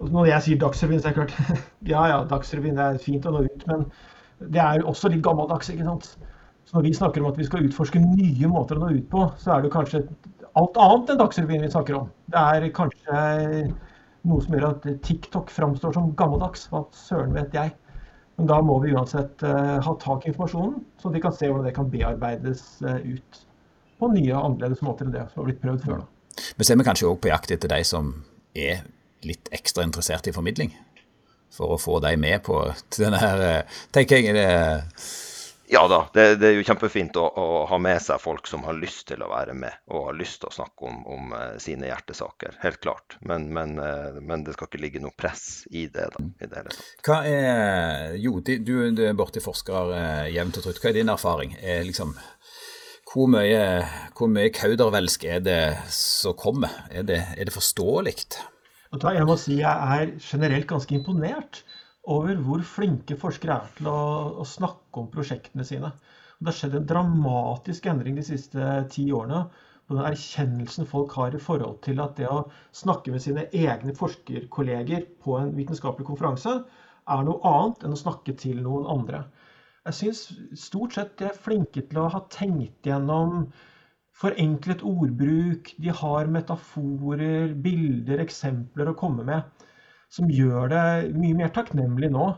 Og 0.03 0.11
når 0.11 0.33
jeg 0.33 0.49
sier 0.49 0.65
Dagsrevyen, 0.67 0.99
så 0.99 1.13
er 1.13 1.15
det 1.15 1.23
klart 1.23 1.65
Ja 1.95 2.03
ja, 2.11 2.21
Dagsrevyen 2.35 2.83
er 2.83 2.99
fint 2.99 3.31
å 3.31 3.39
nå 3.39 3.47
ut, 3.47 3.67
men 3.71 3.87
det 4.43 4.59
er 4.59 4.83
jo 4.83 4.91
også 4.91 5.15
litt 5.15 5.23
gammeldags, 5.23 5.71
ikke 5.71 5.87
sant. 5.87 6.17
Så 6.65 6.77
når 6.79 6.87
vi 6.87 6.95
snakker 6.97 7.23
om 7.23 7.31
at 7.31 7.39
vi 7.39 7.47
skal 7.47 7.67
utforske 7.67 8.01
nye 8.01 8.49
måter 8.51 8.79
å 8.79 8.87
nå 8.87 8.95
ut 8.97 9.09
på, 9.13 9.27
så 9.41 9.57
er 9.57 9.65
det 9.65 9.73
kanskje 9.75 10.05
alt 10.57 10.79
annet 10.81 11.13
enn 11.13 11.21
Dagsrevyen 11.21 11.65
vi 11.67 11.73
snakker 11.73 11.99
om. 11.99 12.11
Det 12.33 12.41
er 12.41 12.69
kanskje 12.75 13.19
noe 14.25 14.45
som 14.45 14.57
gjør 14.57 14.69
at 14.71 14.87
TikTok 15.05 15.53
framstår 15.53 15.97
som 15.97 16.13
gammeldags. 16.19 16.69
Hva 16.73 16.87
søren 16.97 17.35
vet 17.37 17.57
jeg. 17.57 17.75
Men 18.39 18.49
da 18.51 18.59
må 18.67 18.79
vi 18.83 18.95
uansett 18.95 19.45
uh, 19.47 19.77
ha 19.85 19.93
tak 20.03 20.25
i 20.25 20.33
informasjonen, 20.33 20.81
så 20.99 21.13
vi 21.15 21.21
kan 21.23 21.35
se 21.35 21.51
hvordan 21.51 21.69
det 21.69 21.75
kan 21.77 21.91
bearbeides 21.91 22.65
uh, 22.83 22.97
ut 22.99 23.45
på 24.01 24.09
nye 24.11 24.33
og 24.33 24.49
annerledes 24.49 24.83
måter 24.83 25.07
enn 25.07 25.15
det 25.15 25.29
som 25.29 25.43
har 25.43 25.51
blitt 25.51 25.61
prøvd 25.63 25.85
før. 25.85 26.01
Da. 26.03 26.49
Men 26.57 26.67
så 26.67 26.75
er 26.75 26.81
vi 26.81 26.89
kanskje 26.89 27.13
òg 27.13 27.21
på 27.23 27.31
jakt 27.31 27.55
etter 27.55 27.71
de 27.71 27.79
som 27.87 28.11
er 28.59 28.83
litt 29.25 29.53
ekstra 29.55 29.87
interessert 29.87 30.27
i 30.27 30.35
formidling? 30.35 30.75
For 31.55 31.77
å 31.77 31.79
få 31.79 32.01
de 32.03 32.17
med 32.19 32.43
på 32.49 32.59
denne 32.99 33.23
her, 33.23 33.45
uh, 33.45 33.79
tenker 33.95 34.19
jeg. 34.19 34.35
det 34.35 34.49
ja 35.69 35.89
da, 35.89 35.99
det, 36.15 36.25
det, 36.37 36.49
er 36.49 36.59
jo 36.59 36.65
kjempefint 36.67 37.17
å, 37.17 37.25
å, 37.25 37.45
ha 37.71 37.79
med 37.81 38.01
seg 38.03 38.21
folk 38.21 38.49
som 38.49 38.65
har 38.67 38.77
lyst 38.77 39.07
til 39.09 39.23
å 39.25 39.31
være 39.31 39.55
med 39.57 39.73
og 39.91 40.11
har 40.11 40.19
lyst 40.19 40.43
til 40.43 40.51
å 40.51 40.55
snakke 40.55 40.89
om, 40.91 41.01
om 41.11 41.33
uh, 41.33 41.57
sine 41.63 41.89
hjertesaker. 41.89 42.59
Helt 42.63 42.81
klart. 42.85 43.17
Men, 43.25 43.49
men, 43.55 43.79
uh, 43.81 44.21
men, 44.21 44.45
det 44.45 44.57
skal 44.57 44.69
ikke 44.69 44.83
ligge 44.83 45.03
noe 45.05 45.15
press 45.17 45.65
i 45.71 45.87
det. 45.93 46.11
da, 46.15 46.25
i 46.25 46.49
det 46.49 46.61
hele 46.61 46.75
tatt. 46.75 46.93
Hva 47.07 47.19
er, 47.29 48.17
jo, 48.21 48.39
du, 48.45 48.57
du 48.65 49.05
er 49.09 49.17
borti 49.19 49.43
forsker 49.45 49.95
uh, 49.95 50.25
jevnt 50.33 50.61
og 50.61 50.67
trutt. 50.67 50.83
Hva 50.83 50.93
er 50.93 50.99
din 51.01 51.13
erfaring? 51.13 51.57
Er 51.63 51.85
liksom, 51.89 52.13
hvor 53.13 53.31
mye, 53.31 53.63
hvor 54.19 54.33
mye 54.33 54.53
kaudervelsk 54.55 55.29
er 55.31 55.45
det 55.45 55.63
som 55.93 56.37
kommer? 56.39 56.73
Er 56.91 57.07
det, 57.09 57.23
er 57.39 57.49
det 57.49 57.55
forståelig? 57.55 58.19
Jeg 58.95 59.27
må 59.27 59.35
si 59.41 59.57
jeg 59.59 59.95
er 59.99 60.13
generelt 60.23 60.69
ganske 60.71 60.95
imponert 60.95 61.65
over 62.11 62.41
hvor 62.45 62.63
flinke 62.69 63.17
forskere 63.21 63.57
er 63.57 63.77
til 63.79 63.89
å, 63.91 63.99
å 64.41 64.45
snakke 64.49 65.01
om 65.01 65.11
prosjektene 65.13 65.65
sine. 65.67 65.91
Og 66.37 66.45
det 66.45 66.53
har 66.53 66.59
skjedd 66.59 66.79
en 66.79 66.89
dramatisk 66.91 67.87
endring 67.89 68.19
de 68.19 68.27
siste 68.27 68.67
ti 68.93 69.07
årene 69.15 69.45
på 69.85 69.97
den 69.97 70.07
erkjennelsen 70.09 70.89
folk 70.89 71.13
har 71.19 71.35
i 71.37 71.41
forhold 71.41 71.81
til 71.85 72.01
at 72.05 72.17
det 72.19 72.29
å 72.29 72.45
snakke 72.77 73.13
med 73.13 73.25
sine 73.25 73.47
egne 73.53 73.93
forskerkolleger 73.97 75.07
på 75.25 75.37
en 75.41 75.53
vitenskapelig 75.57 76.07
konferanse 76.09 76.57
er 77.15 77.27
noe 77.27 77.41
annet 77.49 77.85
enn 77.85 77.97
å 77.97 78.01
snakke 78.01 78.37
til 78.41 78.63
noen 78.65 78.89
andre. 78.89 79.27
Jeg 79.85 79.99
syns 79.99 80.23
stort 80.57 80.97
sett 80.97 81.19
de 81.21 81.29
er 81.29 81.37
flinke 81.37 81.85
til 81.85 82.01
å 82.01 82.09
ha 82.13 82.23
tenkt 82.33 82.89
gjennom 82.89 83.51
forenklet 84.17 84.81
ordbruk. 84.89 85.75
De 85.77 85.93
har 85.93 86.31
metaforer, 86.33 87.53
bilder, 87.53 88.23
eksempler 88.25 88.89
å 88.89 88.97
komme 88.97 89.27
med 89.29 89.67
som 90.15 90.31
gjør 90.31 90.71
det 90.71 90.85
mye 91.19 91.37
mer 91.39 91.53
takknemlig 91.55 92.11
nå 92.15 92.29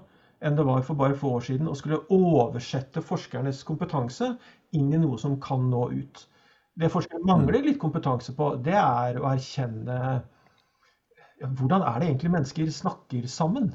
enn 0.44 0.56
det 0.56 0.64
var 0.68 0.84
for 0.84 0.98
bare 0.98 1.16
få 1.16 1.34
år 1.38 1.44
siden 1.48 1.68
å 1.70 1.76
skulle 1.76 2.02
oversette 2.12 3.02
forskernes 3.04 3.62
kompetanse 3.68 4.34
inn 4.76 4.92
i 4.92 5.00
noe 5.00 5.18
som 5.20 5.38
kan 5.40 5.64
nå 5.72 5.86
ut. 5.96 6.22
Det 6.76 6.90
forskere 6.92 7.24
mangler 7.24 7.64
litt 7.64 7.80
kompetanse 7.80 8.34
på, 8.36 8.50
det 8.64 8.76
er 8.76 9.16
å 9.20 9.30
erkjenne 9.30 9.96
ja, 11.40 11.48
hvordan 11.48 11.84
er 11.88 12.00
det 12.00 12.10
egentlig 12.10 12.32
mennesker 12.34 12.72
snakker 12.72 13.28
sammen. 13.32 13.70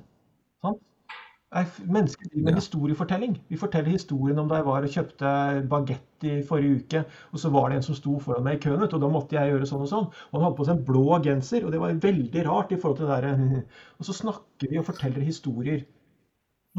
Mennesker 1.52 2.30
driver 2.30 2.46
med 2.46 2.56
historiefortelling. 2.56 3.34
Vi 3.50 3.58
forteller 3.60 3.92
historien 3.92 4.38
om 4.40 4.48
da 4.48 4.62
jeg 4.62 4.66
var 4.70 4.86
og 4.88 4.94
kjøpte 4.94 5.32
bagett 5.72 6.24
i 6.24 6.36
forrige 6.48 6.78
uke, 6.80 7.02
og 7.36 7.42
så 7.44 7.50
var 7.52 7.66
det 7.68 7.80
en 7.80 7.84
som 7.90 7.98
sto 7.98 8.14
foran 8.24 8.46
meg 8.46 8.56
i 8.56 8.62
køen, 8.64 8.86
og 8.86 9.02
da 9.04 9.10
måtte 9.12 9.36
jeg 9.36 9.52
gjøre 9.52 9.68
sånn 9.68 9.84
og 9.84 9.90
sånn. 9.92 10.08
Og 10.30 10.38
han 10.38 10.46
hadde 10.46 10.58
på 10.62 10.68
seg 10.70 10.78
en 10.78 10.86
blå 10.88 11.18
genser, 11.26 11.66
og 11.66 11.74
det 11.76 11.82
var 11.82 11.98
veldig 12.06 12.46
rart 12.48 12.72
i 12.72 12.78
forhold 12.80 13.02
til 13.02 13.12
det 13.12 13.18
der. 13.26 13.66
Og 14.00 14.08
så 14.08 14.16
snakker 14.16 14.72
vi 14.72 14.80
og 14.80 14.88
forteller 14.88 15.28
historier. 15.28 15.84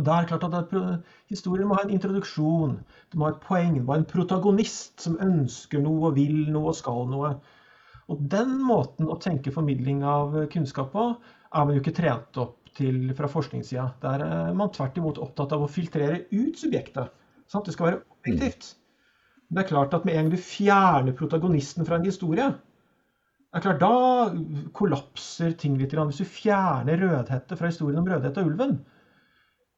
Og 0.00 0.07
da 0.09 0.14
er 0.17 0.25
det 0.25 0.33
klart 0.33 0.57
at 0.57 0.73
Historien 1.29 1.69
må 1.69 1.76
ha 1.76 1.85
en 1.85 1.93
introduksjon, 1.93 2.79
det 3.12 3.19
må 3.21 3.29
ha 3.29 3.35
et 3.35 3.45
poeng, 3.45 3.76
det 3.76 3.85
må 3.85 3.93
ha 3.93 4.00
en 4.00 4.09
protagonist 4.09 5.05
som 5.05 5.21
ønsker 5.21 5.85
noe, 5.85 6.14
vil 6.17 6.47
noe 6.55 6.73
og 6.73 6.79
skal 6.81 7.05
noe. 7.12 7.35
Og 8.09 8.25
den 8.33 8.57
måten 8.64 9.12
å 9.12 9.21
tenke 9.21 9.52
formidling 9.52 10.00
av 10.00 10.33
kunnskap 10.55 10.95
på, 10.97 11.11
er 11.52 11.69
man 11.69 11.76
jo 11.76 11.85
ikke 11.85 11.99
trent 12.00 12.41
opp 12.41 12.62
til, 12.76 13.00
fra 13.17 13.29
forskningssida. 13.31 13.87
Der 14.02 14.25
er 14.26 14.55
man 14.57 14.73
tvert 14.75 14.99
imot 15.00 15.21
opptatt 15.23 15.55
av 15.57 15.64
å 15.64 15.71
filtrere 15.71 16.25
ut 16.33 16.59
subjektet. 16.61 17.12
Sant? 17.50 17.67
Det 17.69 17.75
skal 17.76 17.91
være 17.91 18.02
objektivt. 18.17 18.75
Men 19.49 19.59
det 19.59 19.64
er 19.64 19.73
klart 19.73 19.97
at 19.97 20.07
med 20.09 20.17
en 20.17 20.25
gang 20.25 20.33
du 20.33 20.41
fjerner 20.41 21.17
protagonisten 21.17 21.88
fra 21.88 21.99
en 21.99 22.07
historie, 22.09 22.49
det 23.52 23.61
er 23.61 23.64
klart, 23.67 23.83
da 23.83 24.69
kollapser 24.73 25.52
ting 25.61 25.75
litt. 25.76 25.93
Hvis 25.93 26.23
du 26.23 26.25
fjerner 26.25 26.97
Rødhette 27.02 27.59
fra 27.59 27.69
historien 27.69 28.00
om 28.00 28.09
Rødhette 28.09 28.41
og 28.41 28.49
ulven, 28.49 28.79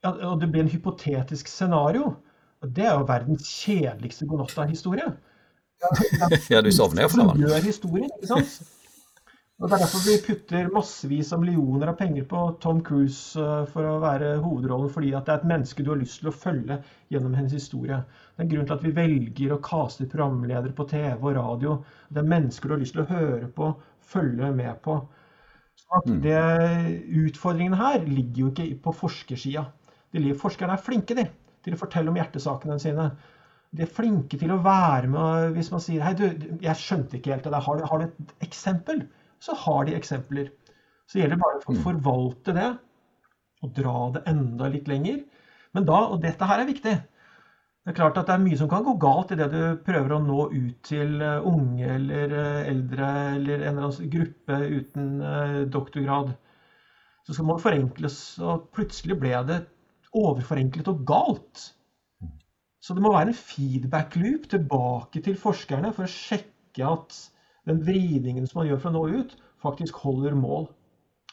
ja, 0.04 0.12
og 0.28 0.38
det 0.38 0.52
blir 0.52 0.62
en 0.62 0.70
hypotetisk 0.70 1.50
scenario, 1.50 2.12
det 2.62 2.86
er 2.86 2.94
jo 2.94 3.08
verdens 3.08 3.48
kjedeligste 3.50 4.28
godnatta-historie. 4.30 5.08
Ja, 6.52 6.62
du 6.62 6.70
sovner 6.72 7.08
jo 7.08 7.10
for 7.16 7.34
det. 7.34 7.42
Gjør 7.42 7.66
historien, 7.66 8.14
ikke 8.14 8.30
sant? 8.30 8.78
Og 9.64 9.71
Det 9.71 9.76
er 9.78 9.80
derfor 9.80 10.02
vi 10.04 10.14
putter 10.21 10.66
massevis 10.75 11.30
av 11.33 11.40
millioner 11.40 11.88
av 11.88 11.94
penger 11.97 12.26
på 12.28 12.40
Tom 12.61 12.83
Cruise 12.85 13.40
eh, 13.40 13.62
for 13.73 13.88
å 13.88 13.94
være 14.02 14.35
hovedrollen, 14.42 14.90
fordi 14.92 15.14
at 15.16 15.25
det 15.25 15.33
er 15.33 15.40
et 15.40 15.47
menneske 15.54 15.80
du 15.80 15.88
har 15.88 16.02
lyst 16.02 16.21
til 16.21 16.28
å 16.28 16.35
følge 16.37 16.76
gjennom 17.14 17.33
hennes 17.33 17.54
historie. 17.56 17.97
Det 18.35 18.42
er 18.42 18.44
en 18.44 18.50
grunn 18.50 18.68
til 18.68 18.75
at 18.76 18.85
vi 18.85 18.92
velger 18.99 19.54
å 19.54 19.62
kaste 19.64 20.04
programledere 20.12 20.76
på 20.76 20.85
TV 20.90 21.16
og 21.16 21.33
radio. 21.38 21.78
Det 22.12 22.21
er 22.21 22.28
mennesker 22.35 22.68
du 22.68 22.76
har 22.76 22.83
lyst 22.85 22.99
til 22.99 23.06
å 23.06 23.09
høre 23.14 23.49
på, 23.56 23.71
følge 24.12 24.52
med 24.61 24.85
på. 24.85 24.99
Så 25.80 25.97
at 26.02 26.12
mm. 26.12 26.21
det, 26.28 26.44
Utfordringen 27.25 27.80
her 27.80 28.04
ligger 28.04 28.44
jo 28.44 28.52
ikke 28.52 28.68
på 28.85 28.97
forskersida. 29.00 29.64
Forskerne 30.44 30.76
er 30.76 30.87
flinke 30.90 31.16
de, 31.16 31.25
til 31.64 31.73
å 31.73 31.80
fortelle 31.87 32.12
om 32.12 32.21
hjertesakene 32.21 32.76
sine. 32.85 33.14
De 33.73 33.88
er 33.88 33.97
flinke 33.97 34.37
til 34.37 34.52
å 34.52 34.61
være 34.61 35.09
med 35.09 35.56
hvis 35.56 35.73
man 35.73 35.88
sier 35.88 36.04
hei, 36.04 36.12
du, 36.21 36.28
jeg 36.61 36.85
skjønte 36.85 37.16
ikke 37.16 37.38
helt 37.38 37.49
det 37.49 37.56
der, 37.56 37.64
har 37.64 37.80
du, 37.80 37.88
har 37.88 38.04
du 38.04 38.11
et 38.12 38.42
eksempel? 38.44 39.06
Så 39.44 39.56
har 39.64 39.86
de 39.86 39.96
eksempler. 39.98 40.50
Så 41.08 41.20
gjelder 41.20 41.36
det 41.36 41.44
bare 41.44 41.60
å 41.60 41.76
mm. 41.76 41.82
forvalte 41.84 42.54
det 42.56 42.68
og 43.64 43.72
dra 43.76 43.96
det 44.14 44.24
enda 44.30 44.68
litt 44.72 44.88
lenger. 44.90 45.20
Men 45.74 45.86
da, 45.88 46.00
og 46.12 46.22
dette 46.22 46.48
her 46.48 46.62
er 46.62 46.68
viktig, 46.68 46.94
det 47.84 47.92
er 47.92 47.96
klart 47.98 48.16
at 48.16 48.30
det 48.30 48.38
er 48.38 48.44
mye 48.44 48.56
som 48.56 48.68
kan 48.70 48.84
gå 48.86 48.94
galt 49.00 49.34
i 49.34 49.36
det 49.36 49.50
du 49.52 49.60
prøver 49.84 50.14
å 50.16 50.22
nå 50.24 50.46
ut 50.54 50.78
til 50.88 51.18
eh, 51.20 51.48
unge 51.50 51.88
eller 51.98 52.32
eh, 52.32 52.60
eldre 52.70 53.08
eller 53.34 53.58
en 53.58 53.74
eller 53.74 53.88
annen 53.90 54.12
gruppe 54.14 54.60
uten 54.78 55.10
eh, 55.20 55.58
doktorgrad. 55.72 56.32
Så 57.24 57.36
skal 57.36 57.48
man 57.48 57.60
forenkles, 57.60 58.16
og 58.40 58.70
plutselig 58.76 59.18
ble 59.20 59.36
det 59.48 59.58
overforenklet 60.16 60.88
og 60.92 61.04
galt. 61.08 61.66
Så 62.84 62.96
det 62.96 63.04
må 63.04 63.12
være 63.12 63.32
en 63.32 63.36
feedback 63.36 64.16
loop 64.20 64.48
tilbake 64.52 65.20
til 65.24 65.36
forskerne 65.40 65.92
for 65.96 66.08
å 66.08 66.14
sjekke 66.14 66.88
at 66.88 67.20
den 67.68 67.83
vridningen 67.85 68.47
som 68.49 68.61
man 68.61 68.71
gjør 68.71 68.80
for 68.83 68.92
å 68.92 68.97
nå 68.97 69.21
ut, 69.23 69.37
faktisk 69.64 70.00
holder 70.04 70.37
mål. 70.38 70.68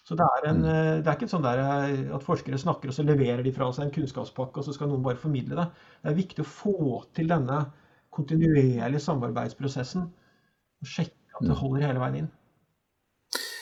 Så 0.08 0.18
det 0.18 0.26
er, 0.26 0.48
en, 0.50 0.64
mm. 0.64 0.70
eh, 0.72 0.96
det 1.04 1.12
er 1.12 1.18
ikke 1.20 1.30
sånn 1.30 1.46
eh, 1.48 2.10
at 2.16 2.26
forskere 2.26 2.60
snakker 2.60 2.90
og 2.90 2.96
så 2.98 3.06
leverer 3.06 3.44
de 3.46 3.54
fra 3.54 3.70
seg 3.76 3.88
en 3.88 3.96
kunnskapspakke, 3.96 4.60
og 4.60 4.66
så 4.66 4.74
skal 4.76 4.90
noen 4.90 5.06
bare 5.06 5.22
formidle 5.22 5.60
det. 5.60 5.68
Det 6.02 6.12
er 6.12 6.18
viktig 6.18 6.44
å 6.44 6.52
få 6.52 6.76
til 7.16 7.30
denne 7.32 7.64
kontinuerlige 8.12 9.04
samarbeidsprosessen 9.06 10.08
og 10.08 10.90
sjekke 10.90 11.38
at 11.38 11.46
det 11.46 11.54
mm. 11.54 11.60
holder 11.62 11.86
hele 11.88 12.02
veien 12.02 12.24
inn. 12.24 12.32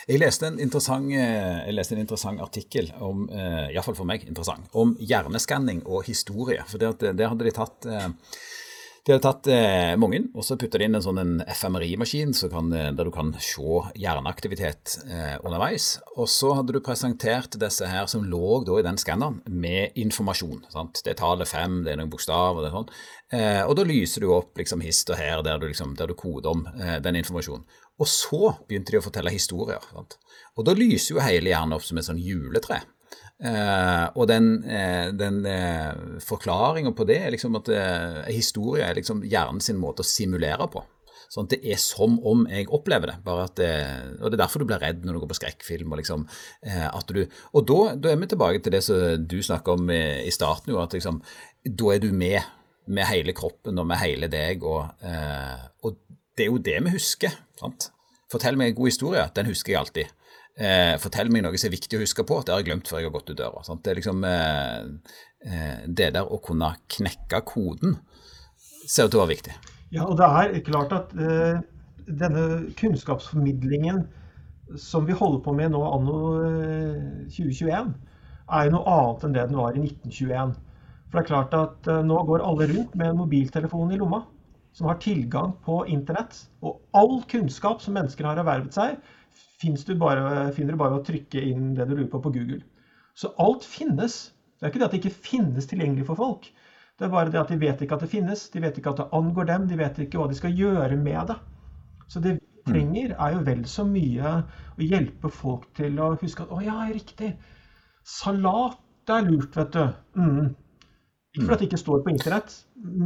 Jeg 0.10 0.24
leste 0.24 0.48
en 0.48 0.56
interessant, 0.64 1.12
jeg 1.14 1.74
leste 1.76 1.94
en 1.94 2.00
interessant 2.02 2.42
artikkel, 2.42 2.88
om, 3.06 3.28
iallfall 3.30 3.94
for 4.00 4.10
meg 4.10 4.24
interessant, 4.26 4.66
om 4.74 4.96
hjerneskanning 4.98 5.84
og 5.86 6.08
historie. 6.08 6.64
For 6.66 6.82
Der, 6.82 7.14
det 7.14 7.28
hadde 7.30 7.46
de 7.46 7.54
tatt 7.54 7.86
de 9.06 9.14
hadde 9.16 9.24
tatt 9.24 9.48
eh, 9.54 9.94
mange, 10.00 10.22
og 10.36 10.44
så 10.46 10.58
putta 10.60 10.80
de 10.80 10.88
inn 10.90 10.98
en 10.98 11.04
sånn 11.04 11.40
FMRI-maskin 11.48 12.34
der 12.36 13.08
du 13.08 13.12
kan 13.16 13.32
se 13.42 13.82
hjerneaktivitet 13.98 14.98
eh, 15.08 15.36
underveis. 15.46 15.92
Og 16.18 16.28
så 16.30 16.52
hadde 16.58 16.76
du 16.76 16.82
presentert 16.84 17.56
disse 17.62 17.88
her 17.88 18.10
som 18.12 18.28
lå 18.28 18.62
da 18.68 18.80
i 18.80 18.86
den 18.86 19.00
skanneren, 19.00 19.40
med 19.48 19.96
informasjon. 20.00 20.66
Sant? 20.74 21.04
Det 21.06 21.16
er 21.16 21.22
tallet 21.22 21.50
fem, 21.50 21.82
det 21.86 21.94
er 21.94 22.02
noen 22.02 22.12
bokstaver, 22.12 22.64
det 22.64 22.72
er 22.72 22.78
sånn. 22.78 22.92
Eh, 23.40 23.62
og 23.64 23.76
da 23.80 23.88
lyser 23.88 24.26
du 24.26 24.34
opp 24.36 24.60
liksom 24.60 24.84
hist 24.84 25.10
og 25.14 25.20
her, 25.22 25.44
der 25.46 25.62
du, 25.62 25.70
liksom, 25.72 25.96
der 26.00 26.12
du 26.12 26.18
koder 26.20 26.52
om 26.54 26.68
eh, 26.76 26.98
den 27.04 27.20
informasjonen. 27.22 27.66
Og 28.00 28.08
så 28.08 28.54
begynte 28.68 28.94
de 28.94 29.02
å 29.02 29.04
fortelle 29.04 29.34
historier. 29.34 29.84
Sant? 29.92 30.20
Og 30.58 30.68
da 30.68 30.76
lyser 30.76 31.16
jo 31.16 31.24
hele 31.24 31.52
hjernen 31.52 31.76
opp 31.76 31.88
som 31.88 32.00
et 32.00 32.08
sånn 32.08 32.22
juletre. 32.22 32.84
Uh, 33.40 34.12
og 34.20 34.26
den, 34.28 34.48
uh, 34.68 35.10
den 35.16 35.38
uh, 35.48 36.18
forklaringa 36.20 36.92
på 36.92 37.06
det 37.08 37.22
er 37.24 37.32
liksom 37.32 37.56
at 37.56 37.70
uh, 37.72 38.26
historie 38.28 38.84
er 38.84 38.98
liksom 38.98 39.22
hjernen 39.24 39.64
sin 39.64 39.80
måte 39.80 40.04
å 40.04 40.08
simulere 40.08 40.68
på. 40.72 40.84
Sånn 41.32 41.48
at 41.48 41.54
det 41.54 41.72
er 41.72 41.80
som 41.80 42.18
om 42.28 42.42
jeg 42.50 42.68
opplever 42.74 43.14
det. 43.14 43.16
bare 43.24 43.46
at 43.48 43.56
det, 43.56 43.72
Og 44.18 44.28
det 44.28 44.36
er 44.36 44.42
derfor 44.42 44.60
du 44.60 44.68
blir 44.68 44.82
redd 44.82 45.06
når 45.06 45.16
du 45.16 45.22
går 45.22 45.32
på 45.32 45.38
skrekkfilm. 45.38 45.92
Og, 45.94 46.00
liksom, 46.02 46.24
at 46.66 47.14
du, 47.14 47.20
og 47.54 47.68
da, 47.70 47.78
da, 47.94 48.10
er 48.10 48.18
vi 48.18 48.30
tilbake 48.32 48.64
til 48.66 48.74
det 48.74 48.82
som 48.84 49.28
du 49.30 49.38
snakka 49.46 49.76
om 49.78 49.92
i, 49.94 50.02
i 50.26 50.34
starten, 50.34 50.74
jo, 50.74 50.80
at 50.82 50.98
liksom, 50.98 51.22
da 51.70 51.94
er 51.94 52.02
du 52.02 52.10
med 52.12 52.42
med 52.90 53.06
hele 53.06 53.36
kroppen 53.38 53.78
og 53.78 53.86
med 53.86 54.02
hele 54.02 54.26
deg. 54.34 54.66
Og, 54.66 54.90
og 55.86 56.00
det 56.34 56.48
er 56.48 56.50
jo 56.50 56.64
det 56.66 56.80
vi 56.88 56.96
husker. 56.98 57.38
sant? 57.62 57.92
Fortell 58.34 58.58
meg 58.58 58.72
en 58.72 58.80
god 58.82 58.90
historie. 58.90 59.28
Den 59.36 59.50
husker 59.54 59.76
jeg 59.76 59.80
alltid. 59.84 60.19
Eh, 60.60 60.98
fortell 61.00 61.30
meg 61.32 61.46
noe 61.46 61.56
som 61.56 61.70
er 61.70 61.78
viktig 61.78 61.96
å 61.96 62.04
huske 62.04 62.26
på. 62.28 62.42
Det 62.44 62.52
har 62.52 62.60
jeg 62.60 62.68
glemt 62.68 62.90
før 62.92 63.00
jeg 63.00 63.08
har 63.08 63.16
gått 63.16 63.32
ut 63.32 63.40
døra. 63.40 63.64
Sant? 63.64 63.82
Det 63.86 63.94
er 63.94 64.00
liksom 64.02 64.26
eh, 64.28 64.80
eh, 65.48 65.84
det 65.88 66.10
der 66.18 66.28
å 66.28 66.42
kunne 66.44 66.74
knekke 66.92 67.40
koden 67.48 67.96
ser 68.84 69.08
ut 69.08 69.14
til 69.14 69.22
å 69.22 69.24
være 69.24 69.36
viktig. 69.38 69.56
Ja, 69.96 70.06
og 70.06 70.18
det 70.20 70.28
er 70.28 70.58
klart 70.68 70.92
at 70.94 71.14
eh, 71.16 71.62
denne 72.10 72.74
kunnskapsformidlingen 72.80 74.04
som 74.78 75.08
vi 75.08 75.16
holder 75.18 75.42
på 75.46 75.54
med 75.58 75.72
nå 75.74 75.82
anno 75.88 76.18
2021, 77.32 77.70
eh, 77.72 78.18
er 78.50 78.68
jo 78.68 78.76
noe 78.76 78.98
annet 78.98 79.24
enn 79.26 79.38
det 79.38 79.46
den 79.50 79.62
var 79.62 79.78
i 79.78 79.86
1921. 79.86 80.58
For 81.10 81.18
det 81.18 81.24
er 81.24 81.30
klart 81.32 81.56
at 81.58 81.90
eh, 81.90 82.04
nå 82.06 82.20
går 82.28 82.44
alle 82.46 82.68
rundt 82.74 83.00
med 83.00 83.14
en 83.14 83.22
mobiltelefon 83.22 83.96
i 83.96 84.02
lomma 84.02 84.26
som 84.76 84.90
har 84.92 85.00
tilgang 85.02 85.56
på 85.66 85.82
internett. 85.90 86.36
Og 86.62 86.84
all 86.98 87.22
kunnskap 87.32 87.82
som 87.82 87.96
mennesker 87.98 88.28
har 88.28 88.42
ervervet 88.42 88.76
seg, 88.76 89.00
du 89.62 89.96
bare, 90.00 90.52
finner 90.56 90.74
du 90.74 90.80
bare 90.80 90.96
ved 90.96 91.02
å 91.02 91.08
trykke 91.08 91.42
inn 91.52 91.74
det 91.76 91.88
du 91.90 91.96
lurer 91.96 92.12
på 92.12 92.22
på 92.24 92.32
Google. 92.36 92.62
Så 93.14 93.34
alt 93.38 93.66
finnes. 93.68 94.32
Det 94.60 94.66
er 94.66 94.72
ikke 94.72 94.80
det 94.80 94.88
at 94.88 94.94
det 94.96 95.00
ikke 95.04 95.24
finnes 95.30 95.68
tilgjengelig 95.68 96.06
for 96.08 96.20
folk. 96.20 96.50
Det 97.00 97.08
er 97.08 97.12
bare 97.14 97.32
det 97.32 97.40
at 97.40 97.52
de 97.52 97.60
vet 97.60 97.82
ikke 97.82 97.96
at 97.96 98.04
det 98.04 98.12
finnes, 98.12 98.50
de 98.52 98.62
vet 98.64 98.78
ikke 98.78 98.92
at 98.92 99.00
det 99.00 99.10
angår 99.16 99.48
dem, 99.48 99.68
de 99.70 99.78
vet 99.80 100.00
ikke 100.04 100.20
hva 100.20 100.28
de 100.28 100.36
skal 100.36 100.56
gjøre 100.56 100.98
med 101.00 101.32
det. 101.32 101.38
Så 102.12 102.20
det 102.20 102.34
vi 102.36 102.42
mm. 102.42 102.72
trenger, 102.72 103.14
er 103.16 103.36
jo 103.36 103.44
vel 103.48 103.62
så 103.72 103.86
mye 103.88 104.34
å 104.76 104.84
hjelpe 104.84 105.32
folk 105.32 105.70
til 105.80 106.00
å 106.04 106.14
huske 106.20 106.44
at 106.44 106.52
å 106.52 106.60
ja, 106.64 106.80
riktig. 106.92 107.34
Salat 108.04 109.14
er 109.16 109.28
lurt, 109.28 109.56
vet 109.56 109.76
du. 109.76 109.86
Mm. 110.20 110.50
Ikke 111.36 111.46
fordi 111.46 111.60
det 111.62 111.70
ikke 111.70 111.82
står 111.84 112.04
på 112.04 112.12
internett, 112.12 112.56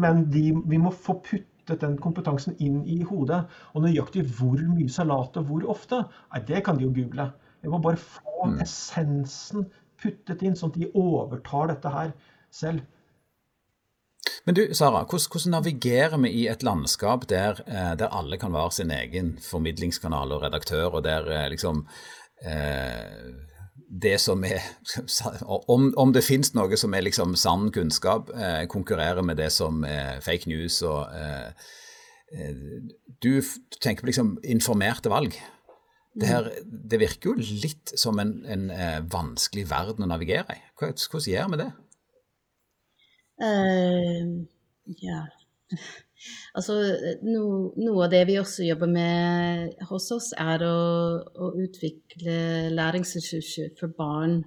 men 0.03 0.25
de, 0.33 0.47
vi 0.69 0.79
må 0.81 0.93
få 0.93 1.19
putt 1.25 1.49
puttet 1.63 1.83
den 1.85 1.97
kompetansen 2.01 2.57
inn 2.59 2.81
i 2.89 3.01
hodet. 3.07 3.43
Og 3.73 3.85
nøyaktig 3.85 4.25
hvor 4.37 4.59
mye 4.59 4.91
salat 4.91 5.39
og 5.39 5.47
hvor 5.49 5.67
ofte, 5.73 6.03
nei, 6.33 6.43
det 6.47 6.63
kan 6.65 6.79
de 6.79 6.87
jo 6.87 6.93
google. 6.95 7.31
Jeg 7.63 7.71
må 7.71 7.79
bare 7.83 7.99
få 7.99 8.49
mm. 8.51 8.59
essensen 8.65 9.69
puttet 10.01 10.43
inn, 10.43 10.57
sånn 10.59 10.73
at 10.73 10.81
de 10.81 10.91
overtar 10.99 11.71
dette 11.71 11.93
her 11.93 12.11
selv. 12.53 12.83
Men 14.43 14.57
du, 14.57 14.65
Sara, 14.75 15.05
hvordan, 15.07 15.29
hvordan 15.31 15.55
navigerer 15.55 16.19
vi 16.25 16.33
i 16.41 16.43
et 16.51 16.63
landskap 16.67 17.27
der, 17.31 17.63
eh, 17.63 17.93
der, 17.99 18.11
alle 18.11 18.39
kan 18.39 18.51
være 18.55 18.75
sin 18.75 18.91
egen 18.91 19.37
formidlingskanal 19.39 20.35
og 20.35 20.43
redaktør, 20.43 20.97
og 20.97 21.05
der 21.07 21.29
eh, 21.31 21.47
liksom 21.53 21.85
eh, 22.43 23.31
det 23.75 24.17
som 24.21 24.43
er 24.45 24.61
Om, 25.73 25.93
om 25.97 26.13
det 26.13 26.25
finnes 26.25 26.53
noe 26.57 26.77
som 26.79 26.93
er 26.93 27.05
liksom 27.05 27.35
sann 27.39 27.69
kunnskap, 27.73 28.29
eh, 28.35 28.65
konkurrerer 28.69 29.25
med 29.25 29.39
det 29.41 29.51
som 29.53 29.83
er 29.87 30.21
fake 30.25 30.49
news 30.51 30.81
og 30.87 31.09
eh, 31.13 31.49
eh 32.33 32.55
Du 33.23 33.41
tenker 33.79 34.01
på 34.01 34.09
liksom 34.09 34.37
informerte 34.43 35.09
valg. 35.09 35.37
Det, 36.13 36.27
her, 36.27 36.49
det 36.61 36.99
virker 36.99 37.31
jo 37.31 37.35
litt 37.63 37.93
som 37.97 38.19
en, 38.19 38.33
en 38.45 38.69
eh, 38.69 38.99
vanskelig 39.09 39.69
verden 39.69 40.03
å 40.03 40.09
navigere 40.11 40.57
i. 40.57 40.59
Hvordan 40.77 41.29
gjør 41.31 41.53
vi 41.53 41.61
det? 41.63 41.69
Uh, 43.43 44.43
ja 45.01 45.23
Altså, 46.57 46.75
no, 47.25 47.45
noe 47.79 48.05
av 48.05 48.11
det 48.13 48.23
vi 48.29 48.37
også 48.39 48.65
jobber 48.67 48.91
med 48.91 49.79
hos 49.89 50.09
oss, 50.15 50.31
er 50.39 50.63
å, 50.67 50.77
å 51.23 51.49
utvikle 51.63 52.69
læringsressurser 52.73 53.73
for 53.79 53.95
barn. 53.97 54.41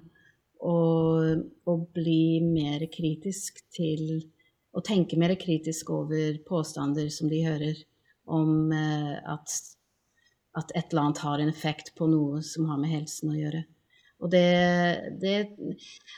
Og, 0.57 1.43
og, 1.69 1.83
bli 1.93 2.39
mer 2.41 2.87
kritisk 2.89 3.59
til 3.75 4.23
Å 4.73 4.81
tenke 4.81 5.17
mer 5.17 5.35
kritisk 5.37 5.91
over 5.93 6.39
påstander 6.45 7.11
som 7.13 7.29
de 7.29 7.43
hører 7.45 7.77
om 8.29 8.73
eh, 8.73 9.13
at, 9.21 9.53
at 10.57 10.73
et 10.75 10.91
eller 10.91 11.03
annet 11.03 11.21
har 11.23 11.41
en 11.41 11.49
effekt 11.49 11.93
på 11.97 12.09
noe 12.11 12.43
som 12.45 12.67
har 12.69 12.81
med 12.81 12.91
helsen 12.91 13.31
å 13.31 13.37
gjøre. 13.37 13.63
Og 14.17 14.31
det, 14.33 14.45
det, 15.21 15.33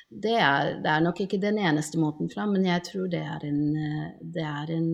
det, 0.09 0.35
er, 0.35 0.77
det, 0.79 0.91
er, 0.91 1.01
nok 1.03 1.19
ikke 1.19 1.41
den 1.41 1.57
eneste 1.59 1.99
måten 1.99 2.29
fram, 2.31 2.53
men 2.55 2.67
jeg 2.69 2.85
tror 2.87 3.09
det 3.11 3.19
er 3.19 3.43
en, 3.49 3.65
det 4.23 4.45
er 4.45 4.71
en, 4.71 4.93